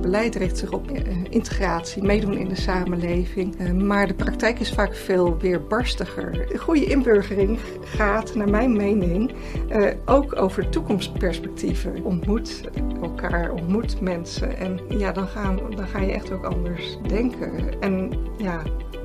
[0.00, 3.56] het beleid richt zich op eh, integratie, meedoen in de samenleving.
[3.58, 6.46] Eh, maar de praktijk is vaak veel weerbarstiger.
[6.48, 9.32] De goede inburgering gaat, naar mijn mening,
[9.68, 12.04] eh, ook over toekomstperspectieven.
[12.04, 12.60] Ontmoet
[13.02, 14.56] elkaar, ontmoet mensen.
[14.56, 17.80] En ja, dan, gaan, dan ga je echt ook anders denken.
[17.80, 18.62] En ja,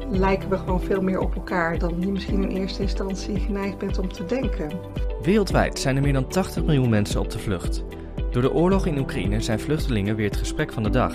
[0.10, 3.98] lijken we gewoon veel meer op elkaar dan je misschien in eerste instantie geneigd bent
[3.98, 4.72] om te denken.
[5.22, 7.84] Wereldwijd zijn er meer dan 80 miljoen mensen op de vlucht.
[8.36, 11.14] Door de oorlog in Oekraïne zijn vluchtelingen weer het gesprek van de dag.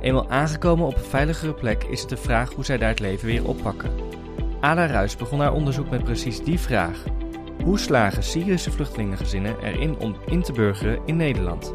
[0.00, 3.26] Eenmaal aangekomen op een veiligere plek is het de vraag hoe zij daar het leven
[3.26, 3.90] weer oppakken.
[4.60, 7.04] Ada Ruis begon haar onderzoek met precies die vraag.
[7.64, 11.72] Hoe slagen Syrische vluchtelingengezinnen erin om in te burgeren in Nederland?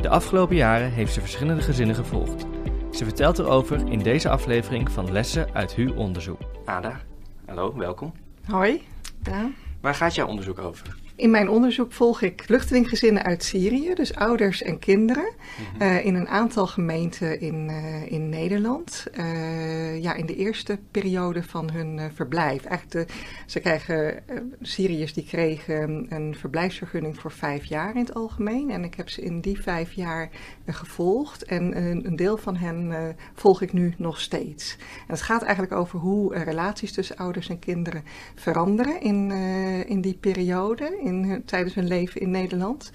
[0.00, 2.46] De afgelopen jaren heeft ze verschillende gezinnen gevolgd.
[2.90, 6.40] Ze vertelt erover in deze aflevering van Lessen uit HU Onderzoek.
[6.64, 7.00] Ada,
[7.46, 8.12] hallo, welkom.
[8.46, 8.82] Hoi.
[9.22, 9.50] Ja.
[9.80, 10.96] Waar gaat jouw onderzoek over?
[11.18, 15.32] In mijn onderzoek volg ik vluchtelingengezinnen uit Syrië, dus ouders en kinderen,
[15.72, 15.82] mhm.
[15.82, 19.06] eh, in een aantal gemeenten in, uh, in Nederland.
[19.18, 22.64] Uh, ja, in de eerste periode van hun verblijf.
[22.64, 23.14] Eigenlijk de,
[23.46, 24.22] ze krijgen,
[24.60, 28.70] Syriërs die kregen een verblijfsvergunning voor vijf jaar in het algemeen.
[28.70, 30.30] En ik heb ze in die vijf jaar
[30.66, 34.76] gevolgd en een deel van hen volg ik nu nog steeds.
[34.80, 39.30] En het gaat eigenlijk over hoe relaties tussen ouders en kinderen veranderen in,
[39.86, 42.92] in die periode in, tijdens hun leven in Nederland.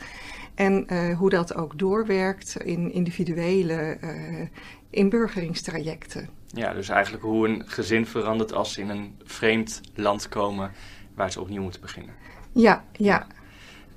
[0.55, 4.47] En uh, hoe dat ook doorwerkt in individuele uh,
[4.89, 6.29] inburgeringstrajecten.
[6.47, 10.71] Ja, dus eigenlijk hoe een gezin verandert als ze in een vreemd land komen
[11.15, 12.13] waar ze opnieuw moeten beginnen.
[12.51, 13.27] Ja, ja.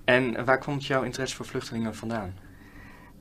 [0.04, 2.34] En waar komt jouw interesse voor vluchtelingen vandaan?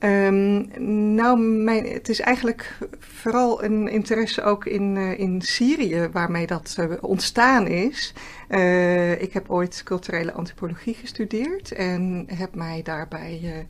[0.06, 0.68] Um,
[1.14, 6.76] nou, mijn, het is eigenlijk vooral een interesse ook in, uh, in Syrië waarmee dat
[6.80, 8.14] uh, ontstaan is.
[8.48, 13.66] Uh, ik heb ooit culturele antropologie gestudeerd en heb mij daarbij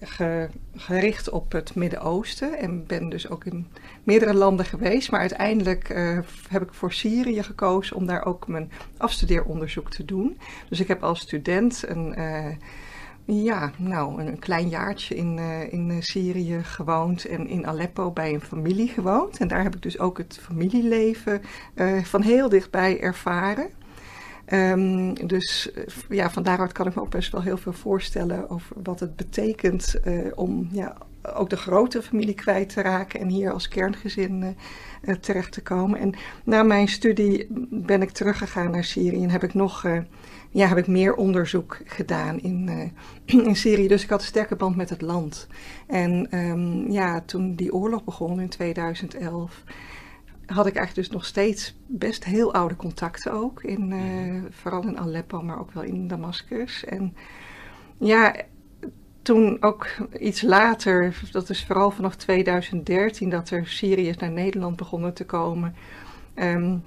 [0.00, 2.58] ge, gericht op het Midden-Oosten.
[2.58, 3.66] En ben dus ook in
[4.02, 5.10] meerdere landen geweest.
[5.10, 5.88] Maar uiteindelijk
[6.48, 10.38] heb ik voor Syrië gekozen om daar ook mijn afstudeeronderzoek te doen.
[10.68, 12.14] Dus ik heb als student een
[13.34, 18.34] ja, nou, een klein jaartje in, uh, in eh, Syrië gewoond en in Aleppo bij
[18.34, 19.38] een familie gewoond.
[19.38, 21.42] En daar heb ik dus ook het familieleven
[21.74, 23.70] uh, van heel dichtbij ervaren.
[24.52, 25.70] Um, dus
[26.08, 29.16] ja, van daaruit kan ik me ook best wel heel veel voorstellen over wat het
[29.16, 29.94] betekent
[30.34, 30.96] om ja,
[31.34, 34.56] ook de grote familie kwijt te raken en hier als kerngezin
[35.20, 35.98] terecht te komen.
[35.98, 39.84] En na mijn studie ben ik teruggegaan naar Syrië en heb ik nog
[40.52, 42.68] ja, heb ik meer onderzoek gedaan in,
[43.26, 43.88] uh, in Syrië.
[43.88, 45.46] Dus ik had een sterke band met het land.
[45.86, 49.62] En um, ja, toen die oorlog begon in 2011,
[50.46, 53.62] had ik eigenlijk dus nog steeds best heel oude contacten ook.
[53.62, 56.84] In, uh, vooral in Aleppo, maar ook wel in Damascus.
[56.84, 57.16] En
[57.98, 58.34] ja,
[59.22, 59.86] toen ook
[60.18, 65.74] iets later, dat is vooral vanaf 2013, dat er Syriërs naar Nederland begonnen te komen.
[66.34, 66.84] Um,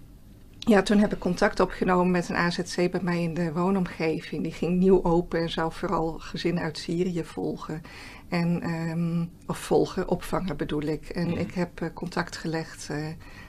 [0.65, 4.43] ja, toen heb ik contact opgenomen met een AZC bij mij in de woonomgeving.
[4.43, 7.81] Die ging nieuw open en zou vooral gezinnen uit Syrië volgen.
[8.29, 11.09] En, um, of volgen, opvangen bedoel ik.
[11.09, 13.07] En ik heb uh, contact gelegd uh,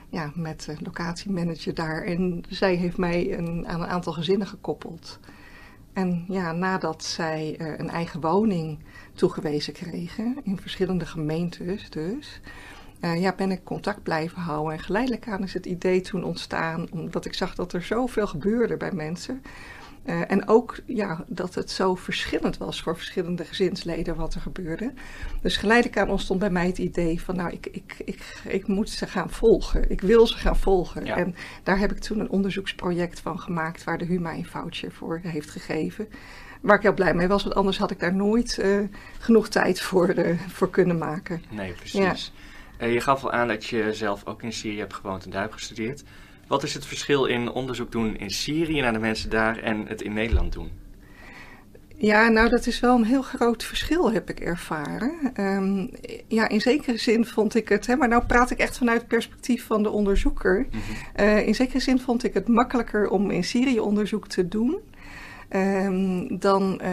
[0.09, 2.03] ja, met de locatiemanager daar.
[2.03, 5.19] En zij heeft mij een, aan een aantal gezinnen gekoppeld.
[5.93, 8.79] En ja, nadat zij uh, een eigen woning
[9.13, 12.41] toegewezen kregen, in verschillende gemeentes dus
[13.01, 14.73] uh, ja, ben ik contact blijven houden.
[14.73, 18.77] En geleidelijk aan is het idee toen ontstaan, omdat ik zag dat er zoveel gebeurde
[18.77, 19.41] bij mensen.
[20.05, 24.93] Uh, en ook ja, dat het zo verschillend was voor verschillende gezinsleden wat er gebeurde.
[25.41, 28.89] Dus geleidelijk aan ontstond bij mij het idee van, nou, ik, ik, ik, ik moet
[28.89, 29.89] ze gaan volgen.
[29.91, 31.05] Ik wil ze gaan volgen.
[31.05, 31.17] Ja.
[31.17, 35.19] En daar heb ik toen een onderzoeksproject van gemaakt, waar de HUMA een voucher voor
[35.23, 36.07] heeft gegeven.
[36.61, 38.79] Waar ik heel blij mee was, want anders had ik daar nooit uh,
[39.19, 40.13] genoeg tijd voor,
[40.47, 41.43] voor kunnen maken.
[41.49, 41.93] Nee, precies.
[41.99, 42.15] Ja.
[42.81, 45.41] Uh, je gaf al aan dat je zelf ook in Syrië hebt gewoond en daar
[45.41, 46.03] hebt gestudeerd.
[46.47, 50.01] Wat is het verschil in onderzoek doen in Syrië naar de mensen daar en het
[50.01, 50.71] in Nederland doen?
[51.99, 55.13] Ja, nou dat is wel een heel groot verschil, heb ik ervaren.
[55.39, 55.89] Um,
[56.27, 59.07] ja, in zekere zin vond ik het, hè, maar nou praat ik echt vanuit het
[59.07, 60.67] perspectief van de onderzoeker.
[60.71, 61.25] Mm -hmm.
[61.25, 64.79] uh, in zekere zin vond ik het makkelijker om in Syrië onderzoek te doen.
[65.55, 66.89] Um, dan, uh,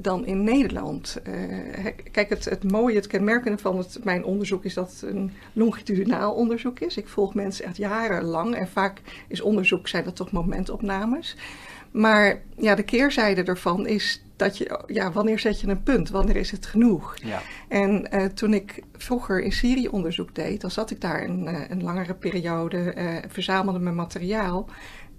[0.00, 1.16] dan in Nederland.
[1.28, 5.32] Uh, kijk, het, het mooie, het kenmerkende van het, mijn onderzoek is dat het een
[5.52, 6.96] longitudinaal onderzoek is.
[6.96, 11.36] Ik volg mensen echt jarenlang en vaak is onderzoek, zijn dat toch momentopnames.
[11.90, 16.10] Maar ja, de keerzijde ervan is dat je, ja, wanneer zet je een punt?
[16.10, 17.16] Wanneer is het genoeg?
[17.22, 17.42] Ja.
[17.68, 21.82] En uh, toen ik vroeger in Syrië onderzoek deed, dan zat ik daar een, een
[21.82, 22.94] langere periode,
[23.28, 24.68] verzamelde mijn materiaal.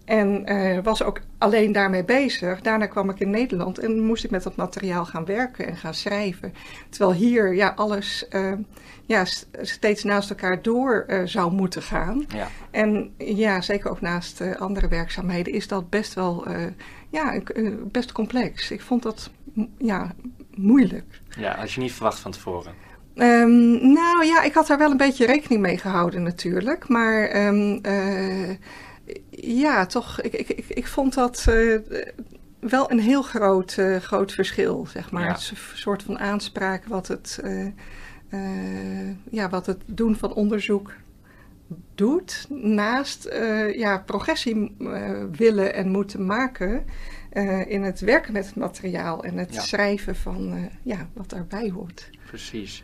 [0.08, 2.62] En uh, was ook alleen daarmee bezig.
[2.62, 5.94] Daarna kwam ik in Nederland en moest ik met dat materiaal gaan werken en gaan
[5.94, 6.54] schrijven.
[6.90, 8.54] Terwijl hier ja, alles uh,
[9.06, 9.26] ja,
[9.62, 12.26] steeds naast elkaar door uh, zou moeten gaan.
[12.28, 12.48] Ja.
[12.72, 16.48] En ja, zeker ook naast andere werkzaamheden is dat best wel
[17.10, 17.42] ja,
[17.92, 18.72] best complex.
[18.72, 19.32] Ik vond dat
[19.78, 20.16] ja,
[20.56, 21.22] moeilijk.
[21.38, 22.74] Ja, had je niet verwacht van tevoren?
[23.16, 26.88] Um, nou ja, ik had daar wel een beetje rekening mee gehouden natuurlijk.
[26.88, 27.82] Maar um,
[29.42, 31.80] ja, toch, ik, ik, ik, ik vond dat uh,
[32.60, 35.24] wel een heel groot, uh, groot verschil, zeg maar.
[35.24, 35.32] Ja.
[35.32, 37.68] Het soort van aanspraak wat het, uh,
[39.30, 40.94] ja, wat het doen van onderzoek
[41.96, 43.30] doet, naast
[43.74, 44.76] ja, progressie
[45.32, 46.86] willen en moeten maken
[47.68, 49.62] in het werken met het materiaal en het ja.
[49.62, 52.10] schrijven van ja, wat daarbij hoort.
[52.28, 52.84] Precies.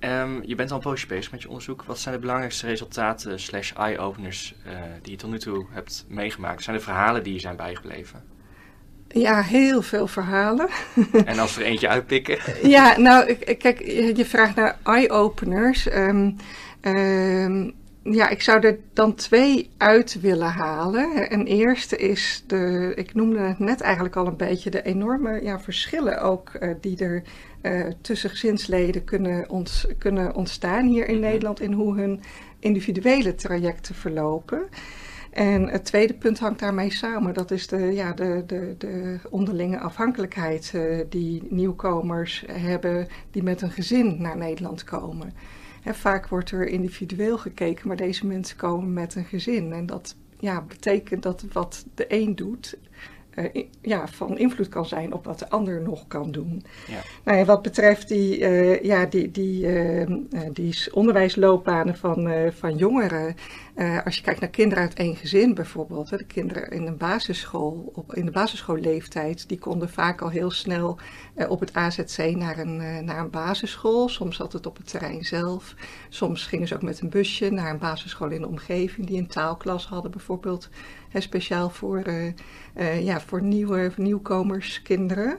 [0.00, 1.84] Um, je bent al een poosje bezig met je onderzoek.
[1.84, 4.72] Wat zijn de belangrijkste resultaten slash eye-openers uh,
[5.02, 6.62] die je tot nu toe hebt meegemaakt?
[6.62, 8.24] Zijn er verhalen die je zijn bijgebleven?
[9.08, 10.68] Ja, heel veel verhalen.
[11.24, 12.38] En als we er eentje uitpikken?
[12.68, 13.80] ja, nou, kijk,
[14.16, 15.86] je vraagt naar eye-openers.
[15.92, 16.36] Um,
[16.82, 21.32] um, ja, ik zou er dan twee uit willen halen.
[21.32, 25.60] Een eerste is de, ik noemde het net eigenlijk al een beetje, de enorme ja,
[25.60, 27.22] verschillen ook uh, die er
[27.66, 31.24] uh, tussen gezinsleden kunnen, ont, kunnen ontstaan hier in mhm.
[31.24, 32.20] Nederland in hoe hun
[32.58, 34.68] individuele trajecten verlopen.
[35.30, 37.34] En het tweede punt hangt daarmee samen.
[37.34, 43.62] Dat is de, ja, de, de, de onderlinge afhankelijkheid uh, die nieuwkomers hebben die met
[43.62, 45.34] een gezin naar Nederland komen.
[45.82, 49.72] Hè, vaak wordt er individueel gekeken, maar deze mensen komen met een gezin.
[49.72, 52.76] En dat ja, betekent dat wat de een doet,
[53.36, 56.64] uh, ja, van invloed kan zijn op wat de ander nog kan doen.
[56.86, 57.00] Ja.
[57.24, 60.06] Nou wat betreft die, uh, ja, die, die, uh,
[60.52, 63.34] die onderwijsloopbanen van, van jongeren.
[64.04, 66.10] als je kijkt naar kinderen uit één gezin bijvoorbeeld.
[66.10, 70.50] Hè, de kinderen in een basisschool, op, in de basisschoolleeftijd, die konden vaak al heel
[70.50, 70.98] snel
[71.48, 74.08] op het AZC naar een, naar een basisschool.
[74.08, 75.74] Soms zat het op het terrein zelf.
[76.08, 79.26] Soms gingen ze ook met een busje naar een basisschool in de omgeving die een
[79.26, 80.68] taalklas hadden bijvoorbeeld.
[81.22, 85.38] Speciaal voor uh, ja, voor nieuwe, nieuwkomers, kinderen.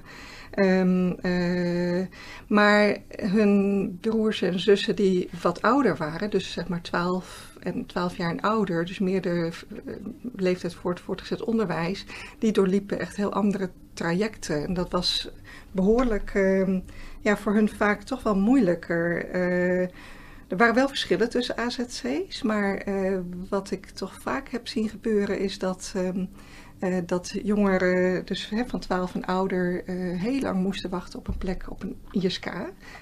[0.55, 2.05] Um, uh,
[2.47, 8.17] maar hun broers en zussen die wat ouder waren, dus zeg maar 12 en 12
[8.17, 9.51] jaar en ouder, dus meer de
[10.35, 12.05] leeftijd voor het voortgezet onderwijs,
[12.39, 14.63] die doorliepen echt heel andere trajecten.
[14.63, 15.29] En dat was
[15.71, 16.79] behoorlijk, uh,
[17.21, 19.25] ja, voor hun vaak toch wel moeilijker.
[20.47, 22.83] Er waren wel verschillen tussen AZC's, maar
[23.49, 25.93] wat ik toch vaak heb zien gebeuren is dat.
[25.95, 26.29] Um,
[26.79, 31.27] uh, dat jongeren, dus hè, van 12 en ouder, uh, heel lang moesten wachten op
[31.27, 32.51] een plek op een ISK.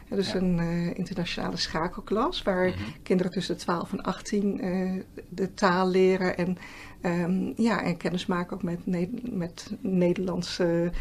[0.09, 0.35] Dus ja.
[0.35, 0.59] een
[0.95, 2.93] internationale schakelklas, waar mm -hmm.
[3.03, 6.57] kinderen tussen 12 en 18 de taal leren en,
[7.01, 10.91] um, ja, en kennis maken ook met, ne met Nederlandse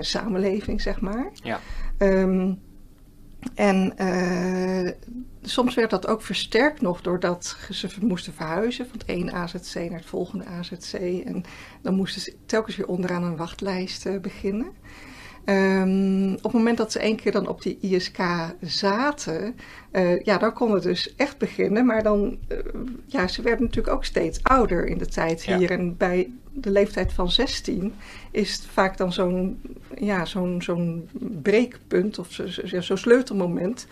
[0.00, 1.30] samenleving, zeg maar.
[1.32, 1.60] Ja.
[1.98, 2.58] Um,
[3.54, 4.90] en uh,
[5.42, 9.98] soms werd dat ook versterkt nog doordat ze moesten verhuizen van het ene AZC naar
[9.98, 10.92] het volgende AZC.
[11.24, 11.44] En
[11.82, 14.72] dan moesten ze telkens weer onderaan een wachtlijst uh, beginnen.
[15.44, 18.18] Um, op het moment dat ze één keer dan op die ISK
[18.60, 19.56] zaten,
[19.92, 21.86] uh, ja, dan kon het dus echt beginnen.
[21.86, 22.58] Maar dan, uh,
[23.06, 25.60] ja, ze werden natuurlijk ook steeds ouder in de tijd hier.
[25.60, 25.68] Ja.
[25.68, 27.94] En bij de leeftijd van 16
[28.30, 29.60] is het vaak dan zo'n
[29.98, 31.08] ja, zo'n zo'n
[31.42, 33.86] breekpunt of zo'n zo sleutelmoment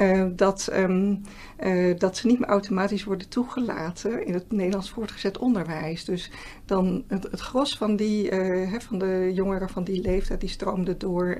[0.00, 1.20] uh, dat, um,
[1.64, 6.04] uh, dat ze niet meer automatisch worden toegelaten in het Nederlands voortgezet onderwijs.
[6.04, 6.30] Dus
[6.64, 10.96] dan het, het gros van, die, hè, van de jongeren van die leeftijd die stroomde
[10.96, 11.38] door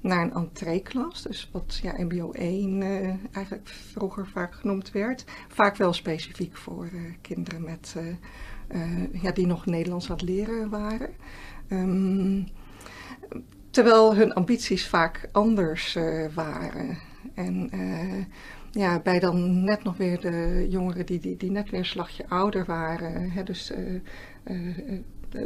[0.00, 1.22] naar een entreeklas.
[1.22, 2.82] Dus wat ja, MBO 1
[3.32, 5.24] eigenlijk vroeger vaak genoemd werd.
[5.48, 6.88] Vaak wel specifiek voor
[7.20, 7.94] kinderen met
[9.12, 11.10] ja, die nog Nederlands aan het leren waren.
[11.70, 12.46] Um,
[13.78, 16.98] terwijl hun ambities vaak anders uh, waren.
[17.34, 18.24] En uh,
[18.70, 22.28] ja, bij dan net nog weer de jongeren die, die, die net weer een slagje
[22.28, 23.72] ouder waren, hè, dus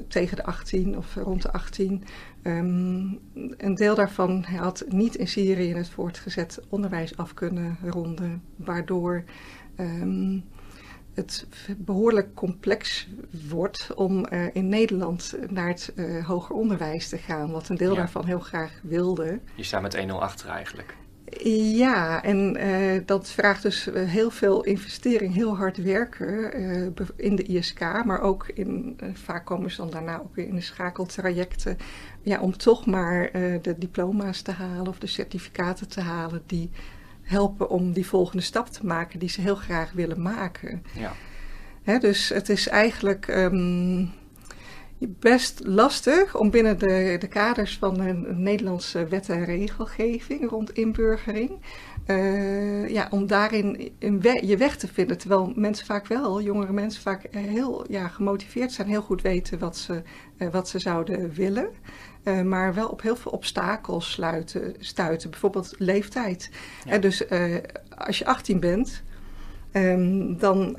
[0.08, 2.04] tegen de 18 of rond de 18.
[2.42, 3.18] Um,
[3.56, 9.24] een deel daarvan had niet in Syrië het voortgezet onderwijs af kunnen ronden, waardoor
[9.80, 10.44] um,
[11.14, 13.08] het behoorlijk complex
[13.48, 17.92] wordt om uh, in Nederland naar het uh, hoger onderwijs te gaan, wat een deel
[17.92, 17.96] ja.
[17.96, 19.40] daarvan heel graag wilde.
[19.54, 20.94] Je staat met 1-0 achter eigenlijk.
[21.74, 26.52] Ja, en uh, dat vraagt dus heel veel investering, heel hard werken
[27.16, 30.60] in de ISK, maar ook in, vaak komen ze dan daarna ook weer in de
[30.60, 31.76] schakeltrajecten,
[32.22, 33.30] ja, om toch maar
[33.62, 36.70] de diploma's te halen of de certificaten te halen die
[37.22, 40.82] helpen om die volgende stap te maken die ze heel graag willen maken.
[40.94, 41.12] Ja.
[41.82, 43.28] Hè, dus het is eigenlijk.
[43.28, 44.10] Um,
[45.08, 51.50] best lastig om binnen de, de kaders van een, Nederlandse wet en regelgeving rond inburgering.
[52.06, 53.92] Uh, ja, om daarin
[54.42, 55.18] je weg te vinden.
[55.18, 59.76] Terwijl mensen vaak wel, jongere mensen vaak heel ja, gemotiveerd zijn, heel goed weten wat
[59.76, 60.02] ze,
[60.38, 61.68] uh, wat ze zouden willen.
[62.24, 65.30] Uh, maar wel op heel veel obstakels sluiten, stuiten.
[65.30, 66.50] Bijvoorbeeld leeftijd.
[66.84, 66.98] Ja.
[66.98, 67.24] dus
[67.96, 69.02] als je 18 bent,
[69.72, 70.76] um, dan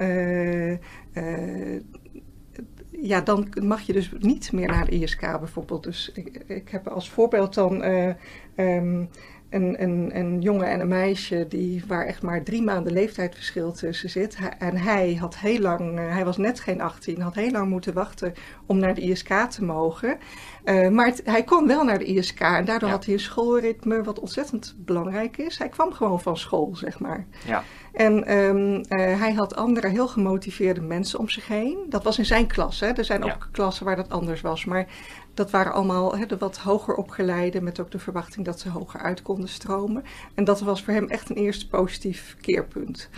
[3.03, 5.83] ja, dan mag je dus niet meer naar de ISK bijvoorbeeld.
[5.83, 8.13] Dus ik, ik heb als voorbeeld dan uh,
[8.55, 9.09] um,
[9.55, 14.37] een, een, jongen en een meisje die, waar echt maar drie maanden leeftijdsverschil tussen zit.
[14.59, 17.93] en hij had heel lang, uh, hij was net geen 18, had heel lang moeten
[17.93, 18.33] wachten
[18.65, 20.17] om naar de ISK te mogen.
[20.65, 24.03] Uh, maar het, hij kon wel naar de ISK en daardoor had hij een schoolritme
[24.03, 25.57] wat ontzettend belangrijk is.
[25.57, 27.25] Hij kwam gewoon van school, zeg maar.
[27.45, 27.63] Ja.
[27.93, 28.83] En um, uh,
[29.19, 31.77] hij had andere heel gemotiveerde mensen om zich heen.
[31.89, 32.79] Dat was in zijn klas.
[32.79, 32.87] Hè.
[32.87, 34.65] Er zijn ook klassen waar dat anders was.
[34.65, 34.87] Maar
[35.33, 38.99] dat waren allemaal hè, de wat hoger opgeleide, met ook de verwachting dat ze hoger
[38.99, 40.03] uit konden stromen.
[40.33, 43.09] En dat was voor hem echt een eerste positief keerpunt.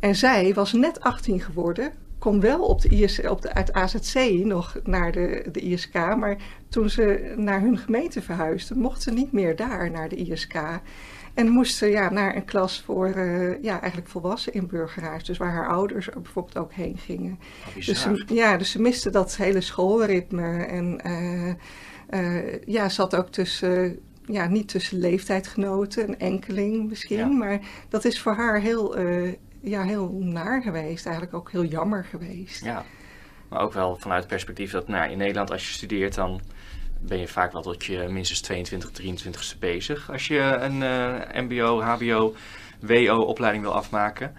[0.00, 4.44] En zij was net 18 geworden, kon wel op de IS, op de, uit AZC
[4.44, 6.36] nog naar de, de ISK, maar
[6.68, 10.54] toen ze naar hun gemeente verhuisden, mocht ze niet meer daar naar de ISK.
[11.34, 15.24] En moest ze ja, naar een klas voor uh, ja, eigenlijk volwassen inburgeraars.
[15.24, 17.38] Dus waar haar ouders bijvoorbeeld ook heen gingen.
[17.68, 20.64] Oh, dus ze, ja, dus ze miste dat hele schoolritme.
[20.64, 21.48] En uh,
[22.10, 27.38] uh, ja, zat ook tussen, ja, niet tussen leeftijdgenoten, een enkeling misschien.
[27.38, 28.96] Maar dat is voor haar heel,
[29.68, 31.06] ja, heel naar geweest.
[31.06, 32.64] Eigenlijk ook heel jammer geweest.
[32.64, 32.84] Ja,
[33.48, 36.40] maar ook wel vanuit het perspectief dat nou, in Nederland als je studeert dan
[37.00, 40.10] ben je vaak wel tot je minstens 22, 23ste bezig.
[40.10, 42.34] Als je een uh, MBO, HBO,
[42.80, 44.34] WO-opleiding wil afmaken.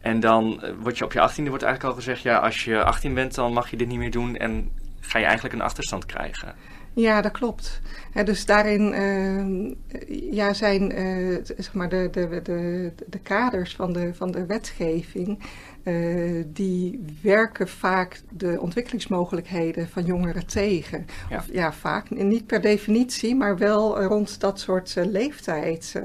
[0.00, 2.82] En dan uh, word je op je 18e wordt eigenlijk al gezegd: ja, als je
[2.82, 4.36] 18 bent, dan mag je dit niet meer doen.
[4.36, 6.54] En ga je eigenlijk een achterstand krijgen.
[6.94, 7.80] Ja, dat klopt.
[8.24, 10.92] dus daarin uh, ja, zijn
[11.54, 15.38] zeg maar de, de, de, de kaders van de, van de wetgeving
[15.84, 21.06] uh, die werken vaak de ontwikkelingsmogelijkheden van jongeren tegen.
[21.30, 26.02] Ja, of, ja vaak, niet per definitie, maar wel rond dat soort leeftijd,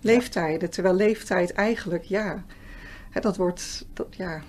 [0.00, 0.70] leeftijden.
[0.70, 2.44] Terwijl leeftijd eigenlijk, ja,
[3.20, 4.42] dat wordt, dat, ja,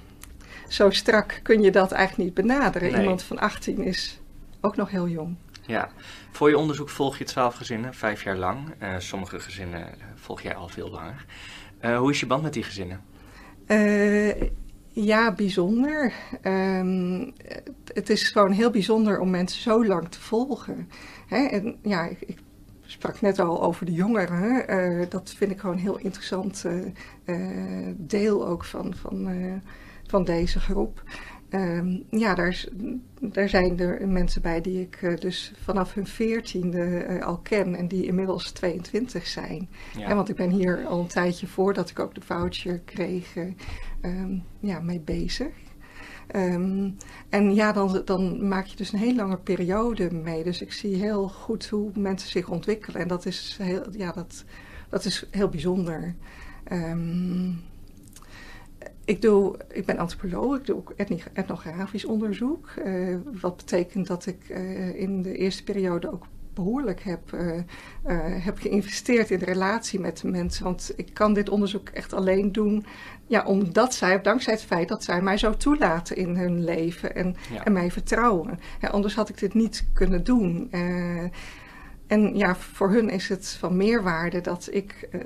[0.67, 2.91] zo strak kun je dat eigenlijk niet benaderen.
[2.91, 3.01] Nee.
[3.01, 4.21] Iemand van 18 is
[4.61, 5.35] ook nog heel jong.
[5.67, 5.89] Ja,
[6.31, 8.73] voor je onderzoek volg je twaalf gezinnen, vijf jaar lang.
[8.97, 11.25] sommige gezinnen volg jij al veel langer.
[11.97, 13.01] hoe is je band met die gezinnen?
[14.89, 16.13] Ja, bijzonder.
[16.43, 17.33] Um,
[17.93, 20.89] het is gewoon heel bijzonder om mensen zo lang te volgen.
[21.27, 21.45] Hè?
[21.45, 22.37] En ja, ik,
[22.85, 25.09] sprak net al over de jongeren.
[25.09, 26.65] Dat vind ik gewoon een heel interessant
[27.95, 29.29] deel ook van, van,
[30.07, 31.03] van deze groep.
[31.55, 32.65] Um, ja, daar,
[33.19, 37.75] daar, zijn er mensen bij die ik uh, dus vanaf hun veertiende uh, al ken
[37.75, 39.69] en die inmiddels 22 zijn.
[39.97, 40.07] Ja.
[40.07, 43.35] En want ik ben hier al een tijdje voordat ik ook de voucher kreeg,
[44.01, 45.53] um, ja, mee bezig.
[46.35, 46.97] Um,
[47.29, 50.43] en ja, dan, dan maak je dus een heel lange periode mee.
[50.43, 53.01] Dus ik zie heel goed hoe mensen zich ontwikkelen.
[53.01, 54.43] En dat is heel, ja, dat,
[54.89, 56.15] dat is heel bijzonder.
[56.71, 57.61] Um,
[59.05, 60.93] ik, doe, ik ben antropoloog, ik doe ook
[61.33, 62.69] etnografisch onderzoek.
[62.85, 67.61] Uh, wat betekent dat ik uh, in de eerste periode ook behoorlijk heb, uh,
[68.43, 70.63] heb geïnvesteerd in de relatie met de mensen.
[70.63, 72.85] Want ik kan dit onderzoek echt alleen doen
[73.27, 77.35] ja, omdat zij, dankzij het feit dat zij mij zo toelaten in hun leven en,
[77.53, 77.63] ja.
[77.63, 78.59] en mij vertrouwen.
[78.81, 80.71] Ja, anders had ik dit niet kunnen doen.
[82.07, 85.21] En ja, voor hun is het van meerwaarde dat ik uh,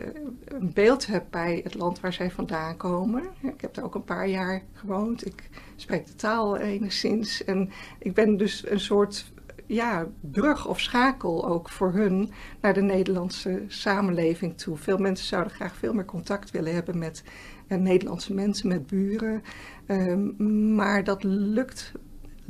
[0.45, 3.23] een beeld heb bij het land waar zij vandaan komen.
[3.41, 5.25] Ik heb daar ook een paar jaar gewoond.
[5.25, 7.43] Ik spreek de taal enigszins.
[7.43, 7.69] En
[7.99, 9.31] ik ben dus een soort
[9.65, 12.31] ja, brug of schakel ook voor hun
[12.61, 14.77] naar de Nederlandse samenleving toe.
[14.77, 17.23] Veel mensen zouden graag veel meer contact willen hebben met
[17.67, 19.43] uh, Nederlandse mensen, met buren.
[19.87, 20.35] Um,
[20.75, 21.91] maar dat lukt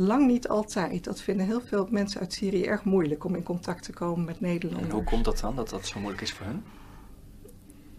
[0.01, 1.03] Lang niet altijd.
[1.03, 4.39] Dat vinden heel veel mensen uit Syrië erg moeilijk om in contact te komen met
[4.39, 4.89] Nederlanders.
[4.89, 6.63] En hoe komt dat dan, dat dat zo moeilijk is voor hen?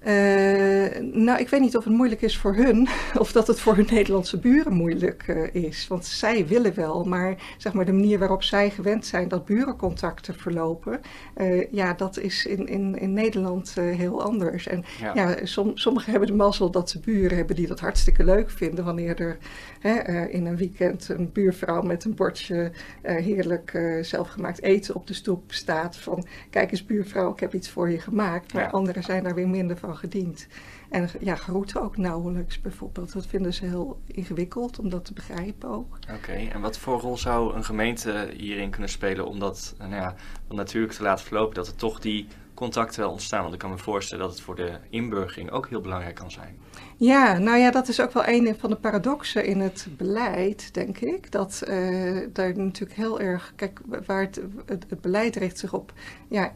[0.07, 2.88] Uh, nou, ik weet niet of het moeilijk is voor hun
[3.19, 5.87] of dat het voor hun Nederlandse buren moeilijk uh, is.
[5.88, 10.35] Want zij willen wel, maar zeg maar de manier waarop zij gewend zijn dat burencontacten
[10.35, 11.00] verlopen,
[11.37, 14.66] uh, ja, dat is in, in, in Nederland heel anders.
[14.66, 18.25] En ja, ja som, sommigen hebben de mazzel dat ze buren hebben die dat hartstikke
[18.25, 19.38] leuk vinden wanneer er
[19.80, 25.52] hè, in een weekend een buurvrouw met een bordje heerlijk zelfgemaakt eten op de stoep
[25.52, 28.52] staat van kijk eens buurvrouw, ik heb iets voor je gemaakt.
[28.52, 28.69] Maar ja.
[28.69, 30.47] anderen zijn daar weer minder van gediend.
[30.90, 33.12] En ja, groeten ook nauwelijks bijvoorbeeld.
[33.12, 35.99] Dat vinden ze heel ingewikkeld om dat te begrijpen ook.
[36.14, 40.14] Oké, en wat voor rol zou een gemeente hierin kunnen spelen om dat nou ja,
[40.49, 43.42] natuurlijk te laten verlopen, dat er toch die contacten wel ontstaan?
[43.42, 46.59] Want ik kan me voorstellen dat het voor de inburgering ook heel belangrijk kan zijn.
[46.97, 50.99] Ja, nou ja, dat is ook wel een van de paradoxen in het beleid, denk
[50.99, 51.32] ik.
[51.32, 55.92] Dat uh, daar natuurlijk heel erg, kijk, waar het, het, beleid richt zich op
[56.28, 56.52] ja,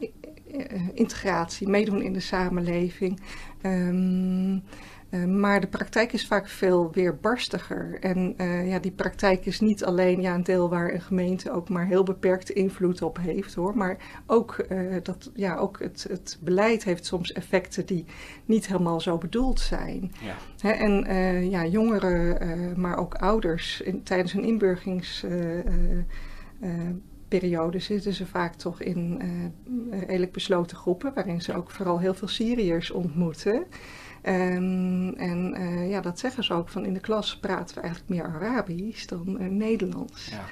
[0.93, 3.19] integratie, meedoen in de samenleving.
[3.61, 4.63] Um,
[5.09, 7.97] uh, maar de praktijk is vaak veel weerbarstiger.
[7.99, 11.69] En uh, ja, die praktijk is niet alleen ja, een deel waar een gemeente ook
[11.69, 13.77] maar heel beperkte invloed op heeft hoor.
[13.77, 18.05] Maar ook, uh, dat, ja, ook het, het beleid heeft soms effecten die
[18.45, 20.11] niet helemaal zo bedoeld zijn.
[20.21, 20.35] Ja.
[20.59, 24.43] Hè, en ja, jongeren, maar ook ouders in, tijdens een
[27.29, 29.21] inburgeringsperiode zitten ze vaak toch in
[29.91, 33.65] redelijk besloten groepen, waarin ze ook vooral heel veel Syriërs ontmoeten.
[34.23, 38.09] Um, en uh, ja, dat zeggen ze ook van in de klas praten we eigenlijk
[38.09, 40.29] meer Arabisch dan uh, Nederlands.
[40.29, 40.45] Ja.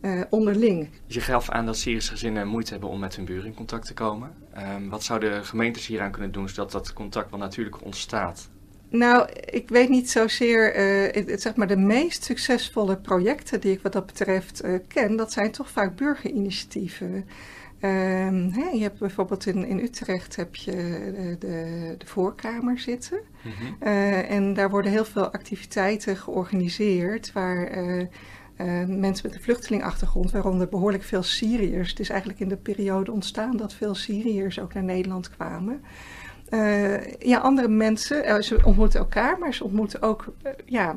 [0.00, 0.88] Uh, onderling.
[1.06, 3.94] Je gaf aan dat Syrische gezinnen moeite hebben om met hun buren in contact te
[3.94, 4.34] komen.
[4.76, 8.50] Um, wat zouden gemeentes hieraan kunnen doen zodat dat contact wel natuurlijk ontstaat?
[8.98, 10.74] Nou, ik weet niet zozeer,
[11.14, 15.50] het, zeg maar de meest succesvolle projecten die ik wat dat betreft ken, dat zijn
[15.50, 17.24] toch vaak burgerinitiatieven.
[17.80, 20.72] Um, je hebt bijvoorbeeld in, in Utrecht heb je
[21.14, 23.20] de, de, de voorkamer zitten.
[23.42, 23.82] Mhm.
[23.82, 27.70] Eh, en daar worden heel veel activiteiten georganiseerd waar
[28.86, 31.90] mensen met een vluchtelingachtergrond, waaronder behoorlijk veel Syriërs.
[31.90, 35.80] Het is eigenlijk in de periode ontstaan dat veel Syriërs ook naar Nederland kwamen.
[37.18, 40.34] Ja, andere mensen, ze ontmoeten elkaar, maar ze ontmoeten ook
[40.64, 40.96] ja,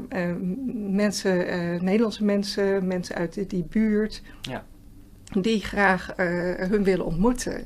[0.74, 1.38] mensen,
[1.84, 4.22] Nederlandse mensen, mensen uit die, die buurt.
[4.42, 4.64] Ja
[5.32, 6.14] die graag
[6.58, 7.66] hun willen ontmoeten.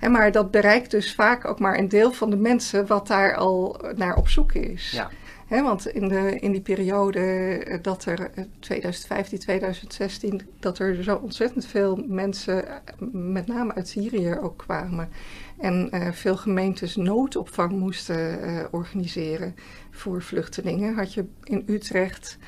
[0.00, 3.36] En maar dat bereikt dus vaak ook maar een deel van de mensen wat daar
[3.36, 4.90] al naar op zoek is.
[4.90, 5.62] Ja.
[5.62, 8.30] want in, de, in die periode eh, dat er
[8.60, 12.64] 2015, eh, 2016, dat er zo ontzettend veel mensen,
[13.12, 15.08] met name uit Syrië ook kwamen.
[15.58, 19.54] En uh, veel gemeentes noodopvang moesten uh, organiseren
[19.90, 20.94] voor vluchtelingen.
[20.94, 22.38] Had je in Utrecht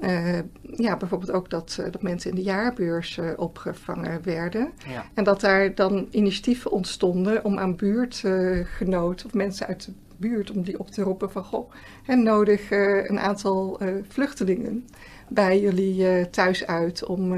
[0.00, 4.72] uh, ja, bijvoorbeeld ook dat, uh, dat mensen in de jaarbeurs uh, opgevangen werden.
[4.86, 5.04] Ja.
[5.14, 10.62] En dat daar dan initiatieven ontstonden om aan buurtgenoten of mensen uit de buurt om
[10.62, 11.72] die op te roepen van goh,
[12.06, 14.86] en nodig een aantal vluchtelingen
[15.28, 17.32] bij jullie thuis uit om,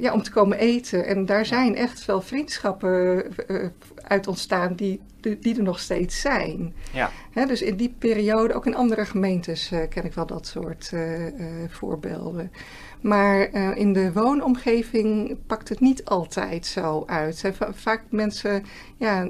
[0.00, 1.06] ja, om te komen eten.
[1.06, 3.24] En daar zijn echt wel vriendschappen
[4.02, 6.74] uit ontstaan die, die er nog steeds zijn.
[6.92, 7.10] Ja.
[7.46, 10.92] dus in die periode, ook in andere gemeentes uh, ken ik wel dat soort
[11.68, 12.52] voorbeelden.
[13.00, 17.36] Maar in de woonomgeving pakt het niet altijd zo uit.
[17.36, 18.64] Zijn vaak mensen
[18.96, 19.22] ja,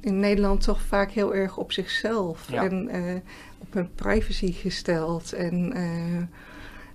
[0.00, 2.90] in Nederland toch vaak heel erg op zichzelf en
[3.58, 5.32] op hun privacy gesteld.
[5.32, 5.72] En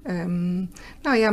[0.10, 0.70] Um,
[1.02, 1.32] nou ja,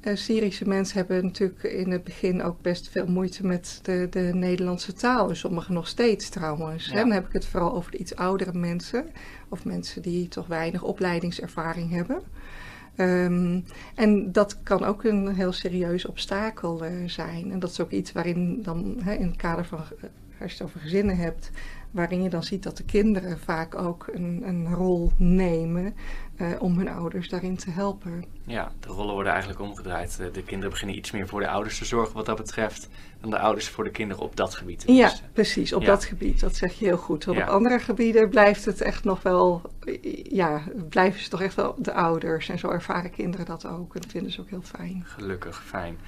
[0.00, 4.30] eh, Syrische mensen hebben natuurlijk in het begin ook best veel moeite met de, de
[4.34, 5.34] Nederlandse taal.
[5.34, 6.90] Sommigen nog steeds trouwens.
[6.90, 6.98] Hè?
[6.98, 9.06] Dan heb ik het vooral over de iets oudere mensen.
[9.48, 12.22] Of mensen die toch weinig opleidingservaring hebben.
[12.96, 17.52] Um, en dat kan ook een heel serieus obstakel uh, zijn.
[17.52, 20.58] En dat is ook iets waarin dan hè, in het kader van, uh, als je
[20.58, 21.50] het over gezinnen hebt,
[21.90, 25.94] waarin je dan ziet dat de kinderen vaak ook een, een rol nemen
[26.36, 28.24] uh, om hun ouders daarin te helpen.
[28.44, 30.16] Ja, de rollen worden eigenlijk omgedraaid.
[30.32, 32.88] De kinderen beginnen iets meer voor de ouders te zorgen wat dat betreft,
[33.20, 34.84] dan de ouders voor de kinderen op dat gebied.
[34.86, 36.40] Ja, precies, op dat gebied.
[36.40, 37.24] Dat zeg je heel goed.
[37.24, 37.30] Ja.
[37.30, 39.62] Op andere gebieden blijft het echt nog wel,
[40.22, 42.48] ja, blijven ze toch echt wel de ouders.
[42.48, 43.94] En zo ervaren kinderen dat ook.
[43.94, 45.02] En dat vinden ze ook heel fijn.
[45.06, 45.98] Gelukkig, fijn.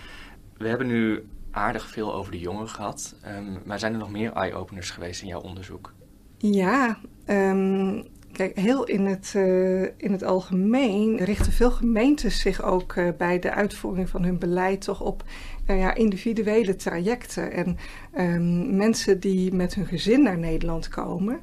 [0.57, 3.15] We hebben nu aardig veel over de jongeren gehad.
[3.37, 5.93] Um, maar zijn er nog meer eye-openers geweest in jouw onderzoek?
[6.39, 12.95] Ja, um, kijk, heel in het, uh, in het algemeen richten veel gemeentes zich ook
[12.95, 15.25] uh, bij de uitvoering van hun beleid toch op
[15.67, 17.53] uh, ja, individuele trajecten.
[17.53, 17.77] En
[18.19, 21.41] um, mensen die met hun gezin naar Nederland komen,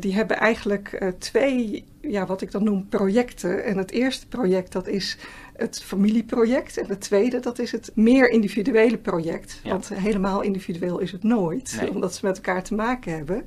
[0.00, 3.64] die hebben eigenlijk twee, ja, wat ik dan noem projecten.
[3.64, 5.18] En het eerste project dat is
[5.58, 6.76] het familieproject.
[6.76, 9.60] En het tweede, dat is het meer individuele project.
[9.64, 13.46] Want helemaal individueel is het nooit, omdat ze met elkaar te maken hebben.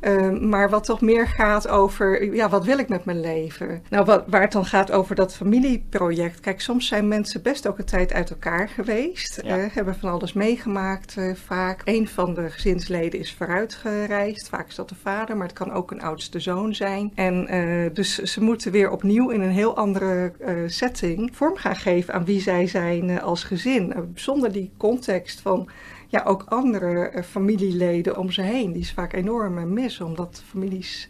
[0.00, 3.82] Uh, maar wat toch meer gaat over, ja, wat wil ik met mijn leven?
[3.90, 6.40] Nou, wat, waar het dan gaat over dat familieproject.
[6.40, 9.40] Kijk, soms zijn mensen best ook een tijd uit elkaar geweest.
[9.42, 9.58] Ja.
[9.58, 11.82] Uh, hebben van alles meegemaakt uh, vaak.
[11.84, 14.48] Een van de gezinsleden is vooruitgereisd.
[14.48, 17.12] Vaak is dat de vader, maar het kan ook een oudste zoon zijn.
[17.14, 20.32] En eh, dus ze moeten weer opnieuw in een heel andere
[20.66, 24.12] setting gaan geven aan wie zij zijn als gezin.
[24.14, 25.68] zonder die context van
[26.06, 31.08] ja, ook andere familieleden om ze heen, die ze vaak enorm missen, omdat families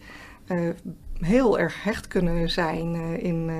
[1.21, 3.51] heel erg hecht kunnen zijn in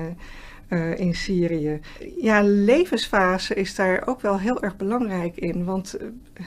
[0.95, 1.79] in Syrië.
[2.17, 5.65] Ja, levensfase is daar ook wel heel erg belangrijk in.
[5.65, 5.97] Want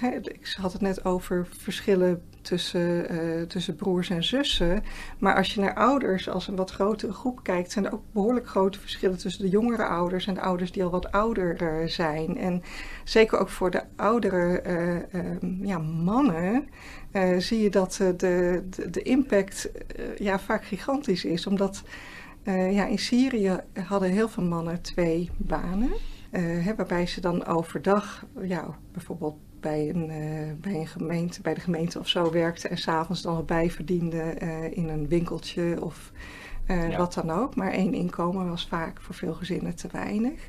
[0.02, 4.82] uh, ik had het net over verschillen tussen, uh, tussen broers en zussen.
[5.18, 8.48] Maar als je naar ouders als een wat grotere groep kijkt, zijn er ook behoorlijk
[8.48, 12.36] grote verschillen tussen de jongere ouders en de ouders die al wat ouder zijn.
[12.38, 12.62] En
[13.04, 16.68] zeker ook voor de oudere ehm, ja, mannen.
[17.38, 19.70] zie je dat de, de, de impact
[20.18, 21.46] ja, vaak gigantisch is.
[21.46, 21.82] Omdat
[22.44, 25.90] ja, in Syrië hadden heel veel mannen twee banen.
[26.30, 31.60] Hè, waarbij ze dan overdag, ja, bijvoorbeeld bij een, uh, bij een gemeente, bij de
[31.60, 34.38] gemeente of zo werkten en s'avonds dan wat bijverdienden
[34.74, 36.12] in een winkeltje of
[36.66, 36.96] ja.
[36.96, 37.54] wat dan ook.
[37.54, 40.48] Maar één inkomen was vaak voor veel gezinnen te weinig.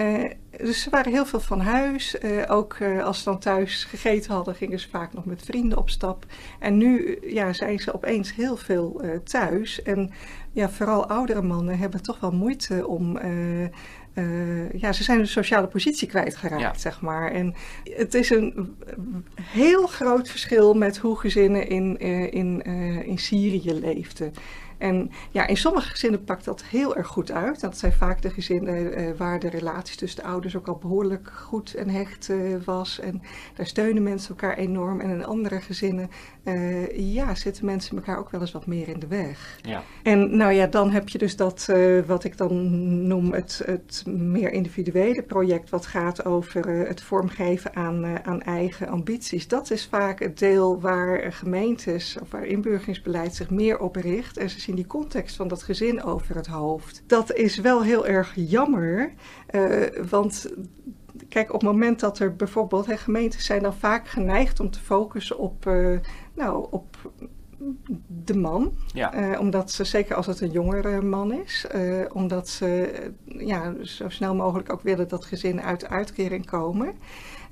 [0.00, 2.16] Uh, dus ze waren heel veel van huis.
[2.22, 5.78] Uh, ook uh, als ze dan thuis gegeten hadden, gingen ze vaak nog met vrienden
[5.78, 6.26] op stap.
[6.58, 9.82] En nu ja, zijn ze opeens heel veel thuis.
[9.82, 10.10] En
[10.52, 13.18] ja, vooral oudere mannen hebben toch wel moeite om.
[14.78, 16.78] Ja, ze zijn hun sociale positie kwijtgeraakt, ja.
[16.78, 17.32] zeg maar.
[17.32, 17.54] En
[17.84, 18.76] het is een
[19.42, 21.98] heel groot verschil met hoe gezinnen in,
[22.30, 22.62] in,
[23.04, 24.32] in Syrië leefden.
[24.80, 27.60] En ja, in sommige gezinnen pakt dat heel erg goed uit.
[27.60, 31.30] Dat zijn vaak de gezinnen uh, waar de relaties tussen de ouders ook al behoorlijk
[31.32, 33.00] goed en hecht uh, was.
[33.00, 33.22] En
[33.54, 35.00] daar steunen mensen elkaar enorm.
[35.00, 36.10] En in andere gezinnen,
[36.44, 39.58] uh, ja, zitten mensen elkaar ook wel eens wat meer in de weg.
[39.62, 39.82] Ja.
[40.02, 41.68] En nou ja, dan heb je dus dat,
[42.06, 48.24] wat ik dan noem het, het meer individuele project, wat gaat over het vormgeven aan,
[48.24, 49.48] aan eigen ambities.
[49.48, 54.36] Dat is vaak het deel waar gemeentes of waar inburgeringsbeleid zich meer op richt.
[54.36, 57.02] En ze in die context van dat gezin over het hoofd.
[57.06, 59.12] Dat is wel heel erg jammer,
[59.50, 60.52] uh, want
[61.28, 64.80] kijk, op het moment dat er bijvoorbeeld, hè, gemeentes zijn dan vaak geneigd om te
[64.80, 65.98] focussen op, uh,
[66.34, 67.12] nou, op
[68.06, 68.72] de man.
[68.92, 69.30] Ja.
[69.30, 72.92] Uh, omdat ze, zeker als het een jongere man is, uh, omdat ze
[73.24, 76.94] ja, zo snel mogelijk ook willen dat gezinnen uit uitkering komen.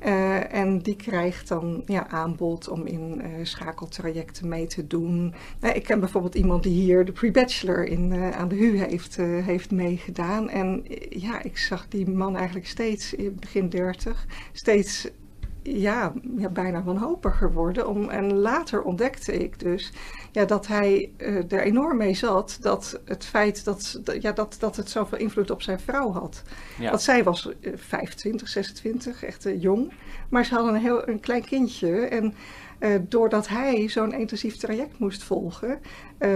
[0.06, 5.34] Uh, en die krijgt dan ja, aanbod om in uh, schakeltrajecten mee te doen.
[5.61, 9.70] Uh, ik ken bijvoorbeeld iemand die hier de pre-bachelor in, aan de HU heeft, heeft
[9.70, 10.48] meegedaan.
[10.48, 15.08] En ja, ik zag die man eigenlijk steeds, in begin dertig, steeds
[15.62, 17.88] ja, ja, bijna wanhopiger worden.
[17.88, 19.92] Om, en later ontdekte ik dus
[20.32, 24.76] ja, dat hij uh, er enorm mee zat dat het feit dat, ja, dat, dat
[24.76, 26.42] het zoveel invloed op zijn vrouw had.
[26.78, 26.90] Ja.
[26.90, 29.92] Want zij was uh, 25, 26, echt uh, jong.
[30.28, 32.06] Maar ze hadden een heel een klein kindje.
[32.06, 32.34] En
[33.08, 35.80] doordat hij zo'n intensief traject moest volgen,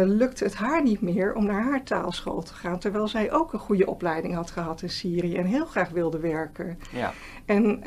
[0.05, 2.79] lukte het haar niet meer om naar haar taalschool te gaan.
[2.79, 6.79] Terwijl zij ook een goede opleiding had gehad in Syrië en heel graag wilde werken.
[6.93, 7.13] Ja.
[7.45, 7.81] En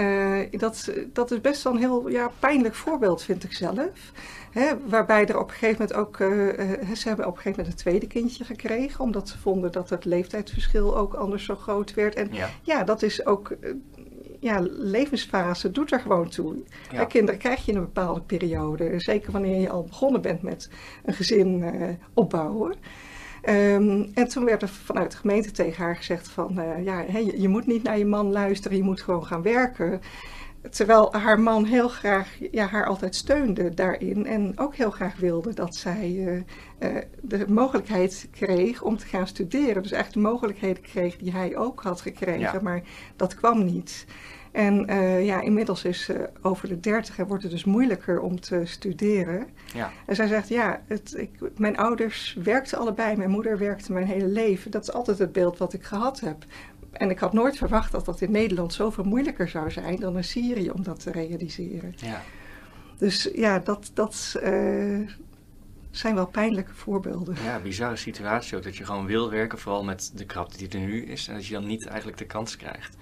[0.51, 4.11] dat, dat is best wel een heel ja, pijnlijk voorbeeld, vind ik zelf.
[4.55, 6.17] Hè, waarbij er op een gegeven moment ook,
[6.97, 10.05] ze hebben op een gegeven moment een tweede kindje gekregen, omdat ze vonden dat het
[10.05, 12.15] leeftijdsverschil ook anders zo groot werd.
[12.15, 13.57] En ja, ja dat is ook
[14.39, 16.55] ja, levensfase doet er gewoon toe.
[16.91, 17.05] Ja.
[17.05, 18.93] Kinderen krijg je in een bepaalde periode.
[18.97, 20.69] Zeker wanneer je al begonnen bent met
[21.05, 22.75] een gezin uh, opbouwen.
[23.49, 26.61] Um, en toen werd er vanuit de gemeente tegen haar gezegd van...
[26.83, 30.01] Ja, je, je, moet niet naar je man luisteren, je moet gewoon gaan werken.
[30.69, 34.25] Terwijl haar man heel graag ja, haar altijd steunde daarin.
[34.25, 39.27] En ook heel graag wilde dat zij uh, uh, de mogelijkheid kreeg om te gaan
[39.27, 39.81] studeren.
[39.81, 42.39] Dus eigenlijk de mogelijkheden kreeg die hij ook had gekregen.
[42.39, 42.59] Ja.
[42.61, 42.81] Maar
[43.15, 44.05] dat kwam niet.
[44.55, 48.39] En uh, ja, inmiddels is ze over de dertig en wordt het dus moeilijker om
[48.39, 49.47] te studeren.
[49.73, 49.91] Ja.
[50.05, 54.27] En zij zegt, ja, het, ik, mijn ouders werkten allebei, mijn moeder werkte mijn hele
[54.27, 54.71] leven.
[54.71, 56.45] Dat is altijd het beeld wat ik gehad heb.
[56.97, 60.23] En ik had nooit verwacht dat dat in Nederland zoveel moeilijker zou zijn dan in
[60.23, 61.93] Syrië om dat te realiseren.
[61.97, 62.21] Ja.
[62.97, 65.09] Dus ja, dat, dat uh,
[65.91, 67.35] zijn wel pijnlijke voorbeelden.
[67.43, 68.63] Ja, bizarre situatie ook.
[68.63, 71.27] Dat je gewoon wil werken, vooral met de krapte die er nu is.
[71.27, 72.95] En dat je dan niet eigenlijk de kans krijgt.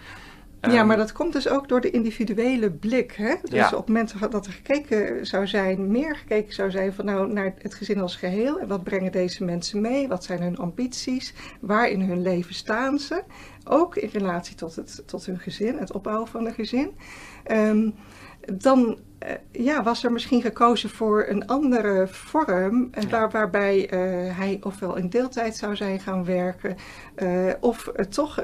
[0.71, 3.12] Ja, ehm, maar dat komt dus ook door de individuele blik.
[3.12, 3.36] Hè?
[3.43, 3.65] Dus ja.
[3.65, 7.54] op het moment dat er gekeken zou zijn, meer gekeken zou zijn van nou naar
[7.58, 8.60] het gezin als geheel.
[8.60, 10.08] En wat brengen deze mensen mee?
[10.08, 11.34] Wat zijn hun ambities?
[11.60, 13.23] Waar in hun leven staan ze?
[13.63, 16.91] Ook in relatie tot, het, tot hun gezin, het opbouwen van een gezin.
[17.52, 17.93] Um,
[18.51, 23.08] dan uh, ja, was er misschien gekozen voor een andere vorm, ja.
[23.08, 26.75] waar, waarbij uh, hij ofwel in deeltijd zou zijn gaan werken,
[27.15, 28.41] uh, of toch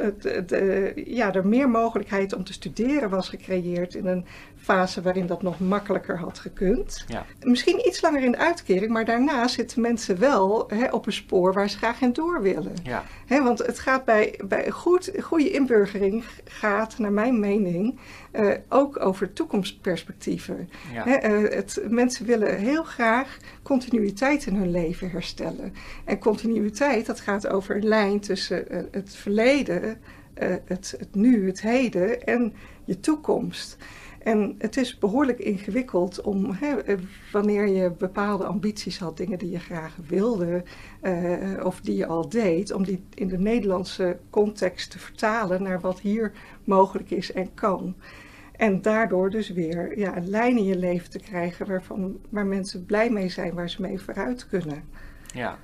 [0.96, 4.26] ja, er meer mogelijkheid om te studeren was gecreëerd in een
[4.62, 7.04] fase waarin dat nog makkelijker had gekund.
[7.08, 7.26] Ja.
[7.41, 11.54] Misschien iets langer in de uitkering, maar daarna zitten mensen wel hè, op een spoor
[11.54, 12.74] waar ze graag in door willen.
[12.84, 13.04] Ja.
[13.26, 18.00] Hè, want het gaat bij, bij goed, goede inburgering gaat, naar mijn mening,
[18.32, 20.69] uh, ook over toekomstperspectieven.
[20.93, 21.04] Ja.
[21.08, 25.74] het, mensen willen heel graag continuïteit in hun leven herstellen.
[26.06, 30.02] En continuïteit, dat gaat over een lijn tussen het verleden,
[30.65, 32.54] het, het nu, het heden en
[32.86, 33.78] je toekomst.
[34.30, 36.98] En het is behoorlijk ingewikkeld om, hè, eh,
[37.32, 40.63] wanneer je bepaalde ambities had, dingen die je graag wilde
[41.02, 45.80] uh, of die je al deed, om die in de Nederlandse context te vertalen naar
[45.80, 46.32] wat hier
[46.63, 47.96] mogelijk is en kan.
[48.56, 52.86] En daardoor dus weer ja, een lijn in je leven te krijgen waarvan, waar mensen
[52.86, 54.84] blij mee zijn, waar ze mee vooruit kunnen.
[55.34, 55.58] Ja,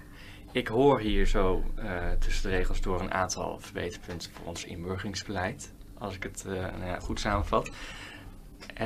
[0.51, 5.73] ik hoor hier zo uh, tussen de regels door een aantal verbeterpunten voor ons inburgeringsbeleid,
[5.97, 7.71] als ik het nou ja, goed samenvat.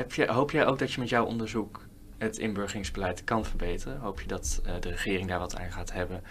[0.08, 1.88] Je, hoop jij ook dat je met jouw onderzoek
[2.18, 4.00] het inburgeringsbeleid kan verbeteren?
[4.00, 6.24] Hoop je dat uh, de regering daar wat aan gaat hebben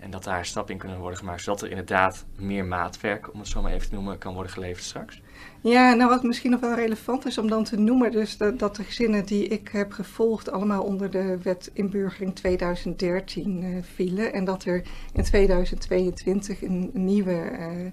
[0.00, 3.48] en dat daar stappen in kunnen worden gemaakt, zodat er inderdaad meer maatwerk, om het
[3.48, 5.20] zo maar even te noemen, kan worden geleverd straks?
[5.60, 8.84] Ja, nou wat misschien nog wel relevant is om dan te noemen, dus dat, de
[8.84, 14.64] gezinnen die ik heb gevolgd allemaal onder de wet inburgering 2013 uh, vielen en dat
[14.64, 17.90] er in 2022 een, nieuwe uh,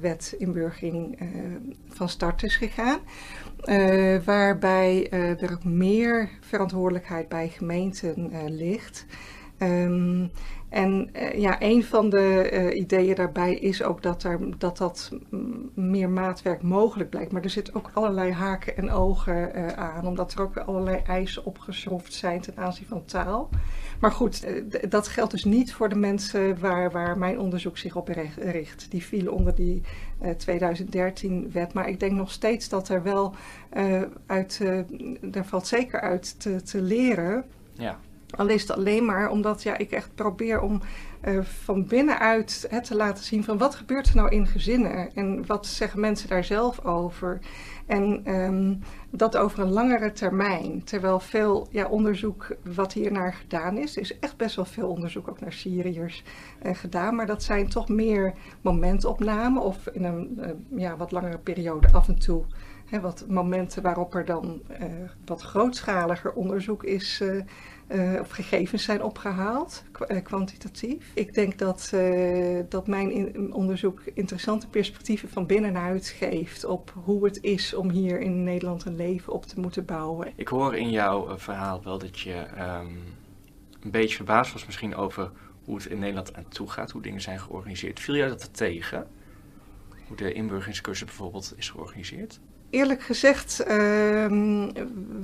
[0.00, 1.18] wet inburgering
[1.88, 2.98] van start is gegaan.
[3.64, 9.06] Uh, waarbij er meer verantwoordelijkheid bij gemeenten ligt.
[9.58, 10.30] Um,
[10.68, 15.12] en ja, een van de ideeën daarbij is ook dat, er, dat dat
[15.74, 17.32] meer maatwerk mogelijk blijkt.
[17.32, 22.12] Maar er zitten ook allerlei haken en ogen aan, omdat er ook allerlei eisen opgeschroefd
[22.12, 23.48] zijn ten aanzien van taal.
[24.00, 24.46] Maar goed,
[24.88, 28.90] dat geldt dus niet voor de mensen waar, waar mijn onderzoek zich op richt.
[28.90, 29.82] Die vielen onder die
[30.22, 31.72] 2013-wet.
[31.72, 33.34] Maar ik denk nog steeds dat er wel
[34.26, 34.60] uit,
[35.20, 37.44] daar valt zeker uit te, te leren.
[37.72, 37.98] Ja.
[38.36, 40.80] Al is het alleen maar omdat ja, ik echt probeer om
[41.24, 45.46] uh, van binnenuit het te laten zien van wat gebeurt er nou in gezinnen en
[45.46, 47.38] wat zeggen mensen daar zelf over.
[47.86, 48.78] En um,
[49.10, 50.84] dat over een langere termijn.
[50.84, 55.40] Terwijl veel ja, onderzoek wat hiernaar gedaan is, is echt best wel veel onderzoek ook
[55.40, 56.24] naar Syriërs
[56.62, 57.14] uh, gedaan.
[57.14, 62.08] Maar dat zijn toch meer momentopnamen of in een uh, ja, wat langere periode af
[62.08, 62.44] en toe.
[62.86, 64.62] Hè, wat momenten waarop er dan
[65.24, 67.22] wat grootschaliger onderzoek is
[67.88, 71.10] uh, of gegevens zijn opgehaald, uh, kwantitatief.
[71.14, 77.42] Ik denk dat, uh, dat mijn onderzoek interessante perspectieven van binnenuit geeft op hoe het
[77.42, 80.32] is om hier in Nederland een leven op te moeten bouwen.
[80.36, 82.98] Ik hoor in jouw verhaal wel dat je um,
[83.82, 85.30] een beetje verbaasd was misschien over
[85.64, 88.00] hoe het in Nederland aan toe gaat, hoe dingen zijn georganiseerd.
[88.00, 89.06] Viel jou dat tegen?
[90.06, 92.40] Hoe de inburgeringscursus bijvoorbeeld is georganiseerd?
[92.70, 94.26] Eerlijk gezegd uh,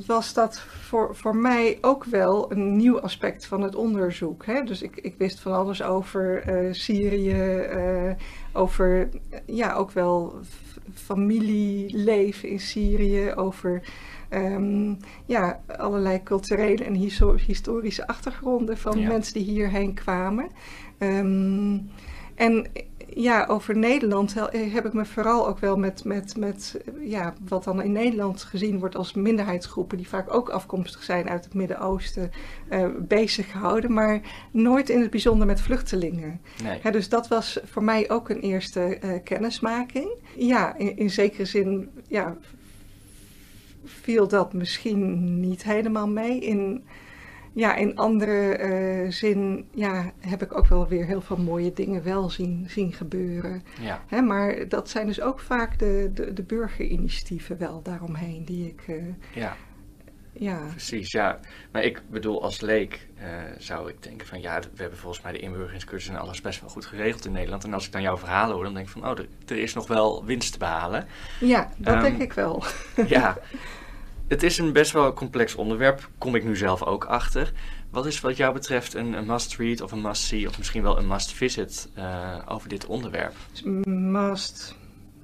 [0.06, 4.46] was dat voor, voor mij ook wel een nieuw aspect van het onderzoek.
[4.46, 4.62] Hè?
[4.62, 8.12] Dus ik, ik wist van alles over uh, Syrië, uh,
[8.52, 9.08] over
[9.46, 10.38] ja, ook wel
[10.94, 13.82] familieleven in Syrië, over
[14.30, 16.94] um, ja, allerlei culturele en
[17.46, 19.08] historische achtergronden van ja.
[19.08, 20.48] mensen die hierheen kwamen.
[20.98, 21.90] Um,
[22.34, 22.66] en
[23.14, 24.34] ja, over Nederland
[24.72, 28.78] heb ik me vooral ook wel met, met, met ja, wat dan in Nederland gezien
[28.78, 32.30] wordt als minderheidsgroepen, die vaak ook afkomstig zijn uit het Midden-Oosten,
[32.70, 36.40] uh, bezig gehouden, maar nooit in het bijzonder met vluchtelingen.
[36.62, 36.92] Nee.
[36.92, 40.08] dus dat was voor mij ook een eerste uh, kennismaking.
[40.36, 42.36] Ja, in, in zekere zin ja,
[43.84, 46.40] viel dat misschien niet helemaal mee.
[46.40, 46.84] In,
[47.54, 52.02] ja, in andere uh, zin ja, heb ik ook wel weer heel veel mooie dingen
[52.02, 53.62] wel zien, zien gebeuren.
[53.80, 54.04] Ja.
[54.06, 58.88] Hè, maar dat zijn dus ook vaak de, de, de burgerinitiatieven wel daaromheen die ik...
[58.88, 59.56] Uh, ja.
[60.38, 60.60] Ja.
[60.70, 61.38] Precies, ja.
[61.72, 63.24] Maar ik bedoel, als leek uh,
[63.58, 66.70] zou ik denken van ja, we hebben volgens mij de inburgeringscursus en alles best wel
[66.70, 67.64] goed geregeld in Nederland.
[67.64, 69.74] En als ik dan jouw verhalen hoor, dan denk ik van oh, er, er is
[69.74, 71.06] nog wel winst te behalen.
[71.40, 72.64] Ja, dat um, denk ik wel.
[73.06, 73.36] ja,
[74.34, 77.52] Het is een best wel complex onderwerp, kom ik nu zelf ook achter.
[77.90, 81.06] Wat is wat jou betreft een, een must-read of een must-see of misschien wel een
[81.06, 83.34] must-visit uh, over dit onderwerp?
[83.84, 84.74] Must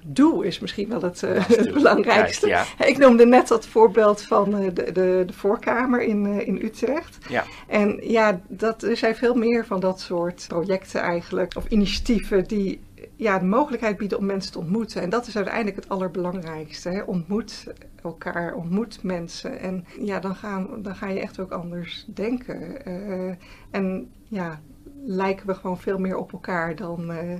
[0.03, 2.47] do is misschien wel het, uh, het belangrijkste.
[2.47, 2.65] ja.
[2.85, 7.17] Ik noemde net dat voorbeeld van uh, de, de, de, voorkamer in, uh, in Utrecht.
[7.29, 7.45] Ja.
[7.67, 12.81] En ja, dat, er zijn veel meer van dat soort projecten eigenlijk, of initiatieven die
[13.21, 15.01] ja, de mogelijkheid bieden om mensen te ontmoeten.
[15.01, 16.89] En dat is uiteindelijk het allerbelangrijkste.
[16.89, 17.01] Hè?
[17.01, 19.59] Ontmoet elkaar, ontmoet mensen.
[19.59, 22.87] En ja, dan, gaan, dan ga je echt ook anders denken.
[22.87, 23.35] Uh,
[23.71, 24.61] en ja,
[25.05, 27.33] lijken we gewoon veel meer op elkaar dan, uh,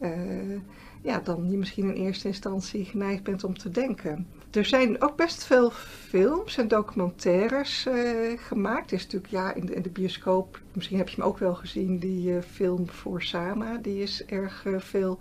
[0.00, 0.60] uh,
[1.02, 4.26] ja, dan je misschien in eerste instantie geneigd bent om te denken.
[4.52, 8.92] Er zijn ook best veel films en documentaires uh, gemaakt.
[8.92, 11.98] Is natuurlijk ja, in de, in de, bioscoop, misschien heb je hem ook wel gezien,
[11.98, 13.76] die uh, film voor Sama.
[13.76, 15.18] Die is erg uh, veel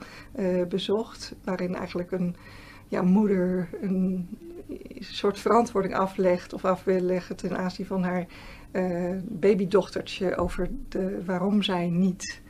[0.69, 2.35] bezocht, waarin eigenlijk een
[2.87, 4.29] ja, moeder een
[4.99, 8.25] soort verantwoording aflegt of af wil leggen ten aanzien van haar
[9.23, 12.41] babydochtertje over de, waarom zij niet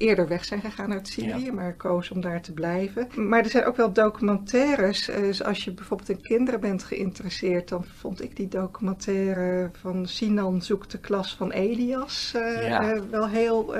[0.00, 3.08] eerder weg zijn gegaan uit Syrië, maar koos om daar te blijven.
[3.14, 5.04] Maar er zijn ook wel documentaires.
[5.04, 10.62] Dus als je bijvoorbeeld in kinderen bent geïnteresseerd, dan vond ik die documentaire van Sinan
[10.62, 13.74] zoekt de klas van Elias uh, wel heel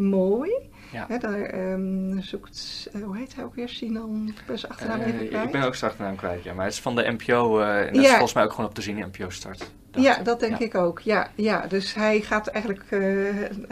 [0.00, 0.50] mooi.
[0.92, 1.18] Ja.
[1.18, 4.28] daar um, zoekt, hoe heet hij ook weer, Sinan?
[4.28, 5.46] Ik ben zijn achternaam even kwijt.
[5.46, 6.54] Ik ben ook zijn achternaam kwijt, ja.
[6.54, 8.82] Maar het is van de NPO, en dat is volgens mij ook gewoon op te
[8.82, 9.70] zien in NPO Start.
[9.92, 11.00] Ja, dat denk ik ook.
[11.00, 12.90] Ja, ja, dus hij gaat eigenlijk.
[12.90, 13.00] Uh,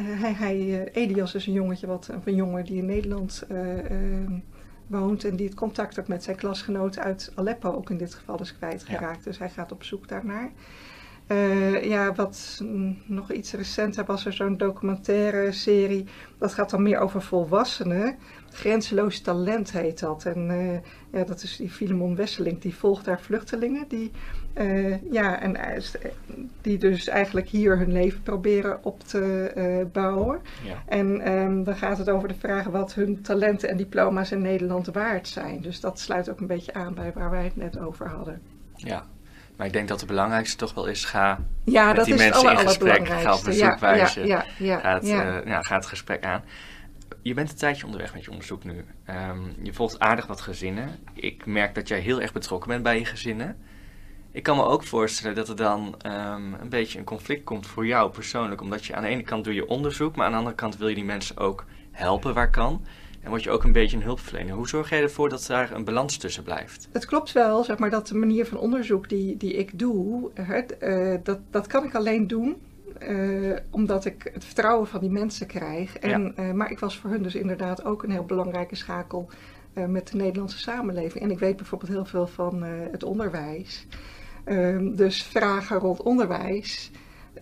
[0.01, 3.59] hij, hij, Elias is een jongetje, wat, een jongen die in Nederland uh,
[4.87, 5.25] woont.
[5.25, 8.57] En die het contact ook met zijn klasgenoot uit Aleppo ook in dit geval is
[8.57, 9.19] kwijtgeraakt.
[9.19, 9.31] Ja.
[9.31, 10.51] Dus hij gaat op zoek daarnaar.
[11.83, 12.63] Ja, wat
[13.07, 16.05] nog iets recenter was er zo'n documentaire serie.
[16.39, 18.17] Dat gaat dan meer over volwassenen.
[18.51, 20.25] Grenzeloos talent heet dat.
[20.25, 20.51] En
[21.13, 22.61] ja, dat is die Filemon Wesseling.
[22.61, 24.11] Die volgt daar vluchtelingen die
[24.55, 25.57] uh, ja, en
[26.61, 30.41] die dus eigenlijk hier hun leven proberen op te bouwen.
[30.65, 30.83] Ja.
[30.87, 34.87] En um, dan gaat het over de vraag wat hun talenten en diploma's in Nederland
[34.87, 35.61] waard zijn.
[35.61, 38.41] Dus dat sluit ook een beetje aan bij waar wij het net over hadden.
[38.75, 39.07] Ja,
[39.59, 42.21] maar ik denk dat het belangrijkste toch wel is, ga ja, met dat die is
[42.21, 46.25] mensen alle, in gesprek, ga op ja, ja, ja, ja, uh, ja, ga het gesprek
[46.25, 46.45] aan.
[47.23, 48.85] Je bent een tijdje onderweg met je onderzoek nu.
[49.31, 50.99] Um, je volgt aardig wat gezinnen.
[51.13, 53.57] Ik merk dat jij heel erg betrokken bent bij je gezinnen.
[54.33, 57.87] Ik kan me ook voorstellen dat er dan um, een beetje een conflict komt voor
[57.87, 58.61] jou persoonlijk.
[58.61, 60.89] Omdat je aan de ene kant doe je onderzoek, maar aan de andere kant wil
[60.89, 62.85] je die mensen ook helpen waar kan.
[63.29, 64.55] En word je ook een beetje een hulpverlener.
[64.55, 66.89] Hoe zorg jij ervoor dat daar een balans tussen blijft?
[66.93, 70.77] Het klopt wel, zeg maar, dat de manier van onderzoek die, die ik doe, het,
[70.81, 72.57] uh, dat, dat kan ik alleen doen
[73.03, 75.97] uh, omdat ik het vertrouwen van die mensen krijg.
[75.97, 76.43] En, ja.
[76.45, 79.29] uh, maar ik was voor hun dus inderdaad ook een heel belangrijke schakel
[79.73, 81.25] met de Nederlandse samenleving.
[81.25, 83.87] En ik weet bijvoorbeeld heel veel van het onderwijs.
[84.45, 86.91] Um, dus vragen rond onderwijs.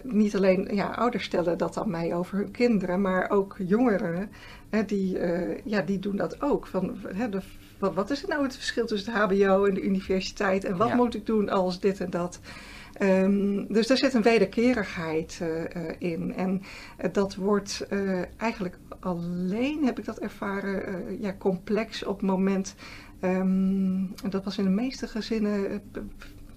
[0.03, 4.31] Niet alleen ja, ouders stellen dat aan mij over hun kinderen, maar ook jongeren,
[4.71, 6.67] hè, die, uh, ja, die doen dat ook.
[6.67, 7.41] Van, hè, de,
[7.79, 10.89] wat, wat, is het nou het verschil tussen het HBO en de universiteit en wat
[10.89, 10.95] ja.
[10.95, 12.41] moet ik doen als dit en dat?
[13.03, 16.35] Um, dus daar zit een wederkerigheid uh, uh, in.
[16.35, 16.63] En
[17.13, 17.87] dat wordt
[18.37, 22.75] eigenlijk alleen, heb ik dat ervaren, ja, complex op het moment.
[23.21, 25.83] Um, en dat was in de meeste gezinnen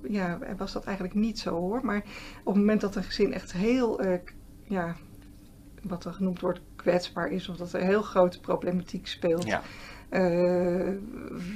[0.07, 1.85] ja, was dat eigenlijk niet zo hoor.
[1.85, 2.03] Maar
[2.39, 4.13] op het moment dat een gezin echt heel, uh,
[4.63, 4.95] ja,
[5.83, 9.45] wat er genoemd wordt, kwetsbaar is, of dat er heel grote problematiek speelt.
[9.45, 9.62] Ja.
[10.12, 10.93] Uh,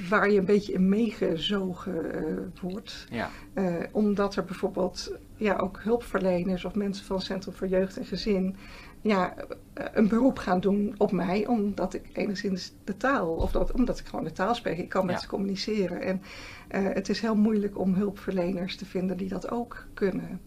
[0.08, 3.06] waar je een beetje in meegezogen uh, wordt.
[3.10, 3.30] Ja.
[3.54, 8.56] Uh, omdat er bijvoorbeeld ja, ook hulpverleners of mensen van Centrum voor Jeugd en Gezin
[9.04, 9.34] ja,
[9.74, 14.06] een beroep gaan doen op mij, omdat ik enigszins de taal, of dat, omdat ik
[14.06, 15.20] gewoon de taal spreek, ik kan met ja.
[15.20, 16.00] ze communiceren.
[16.00, 16.22] En
[16.70, 20.40] uh, het is heel moeilijk om hulpverleners te vinden die dat ook kunnen.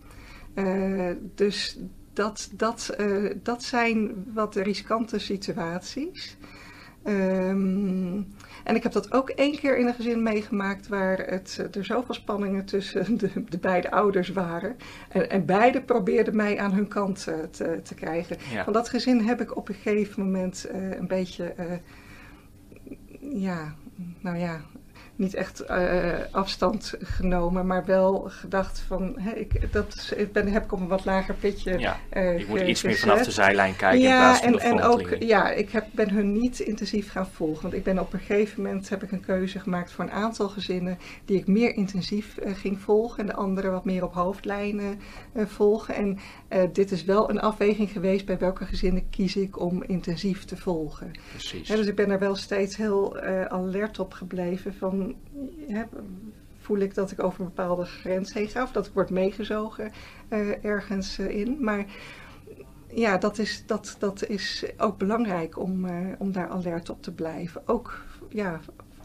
[0.55, 1.79] Uh, dus
[2.13, 6.37] dat, dat, uh, dat zijn wat riskante situaties.
[7.07, 8.27] Um,
[8.63, 12.13] en ik heb dat ook één keer in een gezin meegemaakt waar het, er zoveel
[12.13, 14.75] spanningen tussen de, de beide ouders waren.
[15.09, 18.37] En, en, beide probeerden mij aan hun kant uh, te, te, krijgen.
[18.51, 18.63] Ja.
[18.63, 23.75] Van dat gezin heb ik op een gegeven moment uh, een beetje, uh, ja,
[24.19, 24.61] nou ja,
[25.17, 30.63] niet echt uh, afstand genomen, maar wel gedacht van, hè, ik, dat ik ben, heb
[30.63, 33.75] ik op een wat lager pitje Ja, uh, je moet iets meer vanaf de zijlijn
[33.75, 36.59] kijken ja, in plaats van en, de en ook, Ja, ik heb, ben hun niet
[36.59, 39.91] intensief gaan volgen, want ik ben op een gegeven moment heb ik een keuze gemaakt
[39.91, 43.85] voor een aantal gezinnen die ik meer intensief uh, ging volgen en de andere wat
[43.85, 44.99] meer op hoofdlijnen
[45.35, 45.95] volgen.
[45.95, 46.19] En
[46.73, 51.11] dit is wel een afweging geweest bij welke gezinnen kies ik om intensief te volgen.
[51.31, 51.67] Precies.
[51.67, 55.06] Ja, dus ik ben er wel steeds heel alert op gebleven van
[55.67, 55.87] ja,
[56.67, 59.91] voel ik dat ik over een bepaalde grens heen ga of dat ik word meegezogen
[60.29, 61.57] uh, ergens uh, in.
[61.59, 61.85] Maar
[62.87, 67.11] ja, dat is, dat, dat is ook belangrijk om, uh, om daar alert op te
[67.11, 67.61] blijven.
[67.65, 68.59] Ook ja,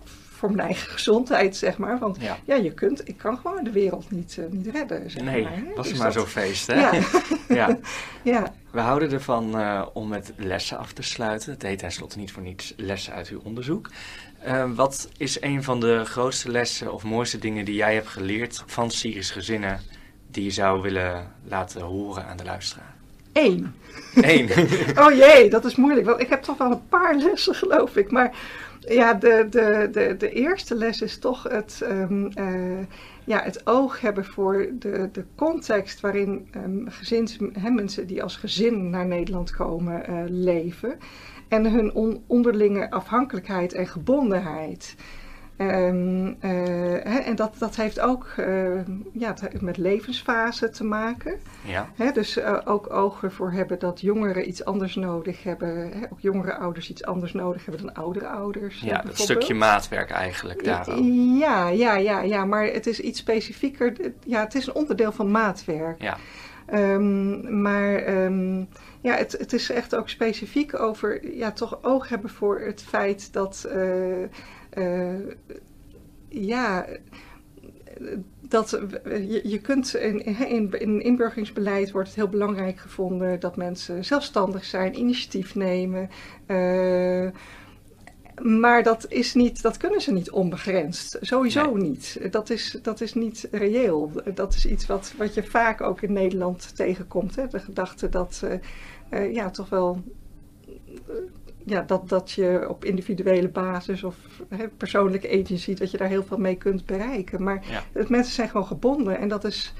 [0.04, 1.98] voor mijn eigen gezondheid, zeg maar.
[1.98, 5.10] Want ja, ja je kunt, ik kan gewoon de wereld niet, niet redden.
[5.10, 6.14] Zeg nee, maar, was dus maar dat...
[6.14, 6.74] zo'n feest, hè?
[6.74, 6.92] Ja.
[7.60, 7.78] ja.
[8.34, 8.52] ja.
[8.70, 9.54] We houden ervan
[9.92, 11.52] om met lessen af te sluiten.
[11.52, 13.90] Het heet tenslotte niet voor niets lessen uit uw onderzoek.
[14.46, 18.62] Uh, wat is een van de grootste lessen of mooiste dingen die jij hebt geleerd
[18.66, 19.80] van Syrische gezinnen
[20.30, 22.94] die je zou willen laten horen aan de luisteraar?
[23.32, 23.74] Eén.
[24.14, 24.50] Eén.
[25.04, 28.10] oh jee, dat is moeilijk, want ik heb toch wel een paar lessen geloof ik.
[28.10, 28.36] Maar
[28.88, 32.32] Ja, de, de, de, de eerste les is toch het, um,
[33.24, 37.36] ja, het oog hebben voor de, de context waarin um, gezins,
[37.70, 40.98] mensen die als gezin naar Nederland komen uh, leven.
[41.52, 44.96] En hun on, onderlinge afhankelijkheid en gebondenheid.
[45.58, 46.34] Um, uh,
[47.02, 48.80] hè, en dat, dat heeft ook uh,
[49.12, 51.38] ja, met levensfase te maken.
[51.64, 51.88] Ja.
[51.94, 55.68] Hè, dus uh, ook oog ervoor hebben dat jongeren iets anders nodig hebben.
[55.68, 58.80] Hè, ook jongere ouders iets anders nodig hebben dan oudere ouders.
[58.80, 61.06] Ja, dat stukje maatwerk eigenlijk daarom.
[61.38, 63.92] Ja, ja, ja, ja, maar het is iets specifieker.
[64.24, 66.02] Ja, het is een onderdeel van maatwerk.
[66.02, 66.16] Ja.
[66.72, 68.68] Um, maar um,
[69.00, 73.32] ja, het, het is echt ook specifiek over ja, toch oog hebben voor het feit
[73.32, 73.68] dat.
[73.74, 74.28] Uh,
[76.28, 76.86] ja,
[78.40, 84.04] dat je, je kunt in, in, in inburgeringsbeleid wordt het heel belangrijk gevonden dat mensen
[84.04, 86.10] zelfstandig zijn, initiatief nemen.
[86.46, 87.30] Uh,
[88.42, 91.18] maar dat, is niet, dat kunnen ze niet onbegrensd.
[91.20, 91.88] Sowieso nee.
[91.88, 92.18] niet.
[92.30, 94.12] Dat is, dat is niet reëel.
[94.34, 97.36] Dat is iets wat, wat je vaak ook in Nederland tegenkomt.
[97.36, 97.46] Hè?
[97.46, 98.52] De gedachte dat uh,
[99.10, 100.02] uh, ja, toch wel
[101.64, 104.16] ja, dat, dat je op individuele basis of
[104.48, 107.42] hè, persoonlijke agency, dat je daar heel veel mee kunt bereiken.
[107.42, 108.04] Maar ja.
[108.08, 109.74] mensen zijn gewoon gebonden en dat is,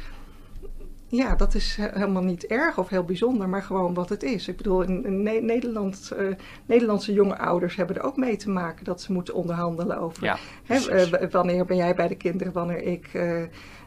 [1.16, 4.48] ja, dat is helemaal niet erg of heel bijzonder, maar gewoon wat het is.
[4.48, 6.34] Ik bedoel, in, in ne Nederland, uh,
[6.66, 10.38] Nederlandse jonge ouders hebben er ook mee te maken dat ze moeten onderhandelen over ja,
[10.66, 13.10] hè, uh, wanneer ben jij bij de kinderen, wanneer ik.
[13.12, 13.42] Uh,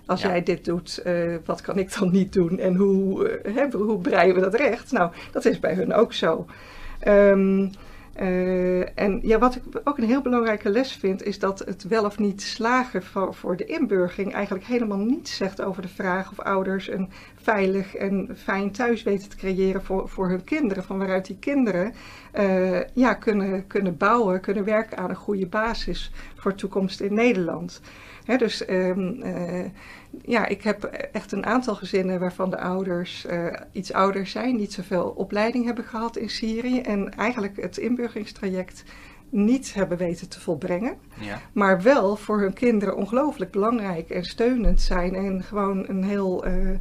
[0.06, 0.28] als ja.
[0.28, 1.04] jij dit doet,
[1.46, 4.92] wat kan ik dan niet doen en hoe, hè, hoe breien we dat recht?
[4.92, 6.46] Nou, dat is bij hun ook zo.
[7.08, 7.72] Um,
[8.22, 12.06] uh, en ja, wat ik ook een heel belangrijke les vind, is dat het wel
[12.06, 16.40] of niet slagen voor, voor de inburgering eigenlijk helemaal niets zegt over de vraag of
[16.40, 20.84] ouders een veilig en fijn thuis weten te creëren voor, voor hun kinderen.
[20.84, 21.94] Van waaruit die kinderen
[22.40, 27.82] uh, ja, kunnen, kunnen bouwen, kunnen werken aan een goede basis voor toekomst in Nederland.
[28.26, 29.66] He, dus um, uh,
[30.22, 34.74] ja, ik heb echt een aantal gezinnen waarvan de ouders uh, iets ouder zijn, niet
[34.74, 38.84] zoveel opleiding hebben gehad in Syrië en eigenlijk het inburgeringstraject
[39.30, 41.42] niet hebben weten te volbrengen, ja.
[41.54, 46.78] maar wel voor hun kinderen ongelooflijk belangrijk en steunend zijn en gewoon een heel, uh,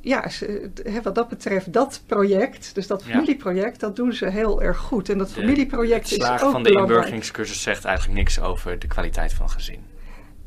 [0.00, 0.30] ja,
[1.02, 5.08] wat dat betreft, dat project, dus dat familieproject, dat doen ze heel erg goed.
[5.08, 8.86] En dat familieproject de, het is ook van de inburgeringscursus zegt eigenlijk niks over de
[8.86, 9.80] kwaliteit van gezin.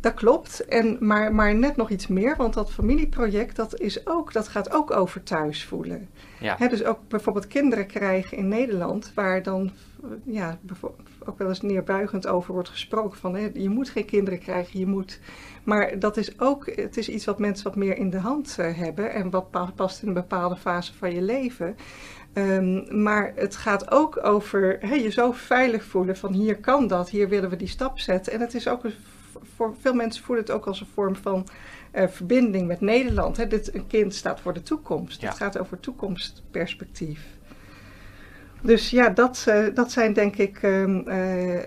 [0.02, 4.34] Dat klopt, en, maar, maar net nog iets meer, want dat familieproject dat is ook,
[4.34, 6.10] dat gaat ook over thuis voelen.
[6.40, 6.56] Ja.
[6.58, 9.72] He, dus ook bijvoorbeeld kinderen krijgen in Nederland, waar dan
[10.24, 10.60] ja,
[11.26, 14.88] ook wel eens neerbuigend over wordt gesproken van he, je moet geen kinderen krijgen, je
[14.88, 15.20] moet.
[15.64, 18.78] Maar dat is ook, het is iets wat mensen wat meer in de hand uh,
[18.78, 21.76] hebben en wat pa past in een bepaalde fase van je leven.
[22.34, 27.10] Um, maar het gaat ook over he, je zo veilig voelen van hier kan dat,
[27.10, 28.34] hier willen we die stap zetten.
[28.34, 28.94] En het is ook een
[29.56, 31.48] voor veel mensen voelen het ook als een vorm van
[31.96, 33.38] uh, verbinding met Nederland.
[33.38, 33.48] Hè.
[33.48, 35.22] Dit, een kind staat voor de toekomst.
[35.22, 35.28] Ja.
[35.28, 37.40] Het gaat over toekomstperspectief.
[38.62, 41.60] Dus ja, dat, uh, dat zijn denk ik um, uh,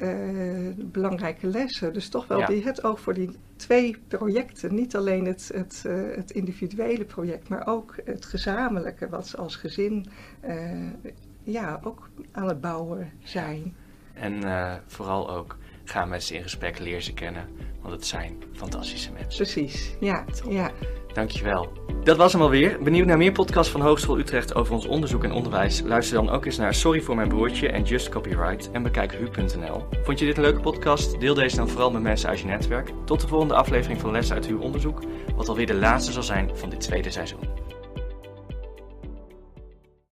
[0.76, 1.92] belangrijke lessen.
[1.92, 2.46] Dus toch wel Ja.
[2.46, 4.74] die, het oog voor die twee projecten.
[4.74, 5.84] Niet alleen het, het,
[6.16, 10.06] het individuele project, maar ook het gezamenlijke, wat ze als gezin
[11.42, 13.74] ja, ook aan het bouwen zijn.
[14.12, 14.42] En
[14.86, 17.48] vooral ook ga met ze in gesprek, leer ze kennen,
[17.80, 19.44] want het zijn fantastische mensen.
[19.44, 20.24] Precies, ja.
[20.48, 20.70] ja.
[21.12, 21.72] Dankjewel.
[22.04, 22.78] Dat was hem alweer.
[22.82, 25.80] Benieuwd naar meer podcasts van Hogeschool Utrecht over ons onderzoek en onderwijs?
[25.80, 29.86] Luister dan ook eens naar Sorry voor mijn broertje en Just Copyright en bekijk hu.nl.
[30.02, 31.20] Vond je dit een leuke podcast?
[31.20, 32.90] Deel deze dan vooral met mensen uit je netwerk.
[33.04, 35.02] Tot de volgende aflevering van Les uit uw onderzoek,
[35.36, 37.73] wat alweer de laatste zal zijn van dit tweede seizoen.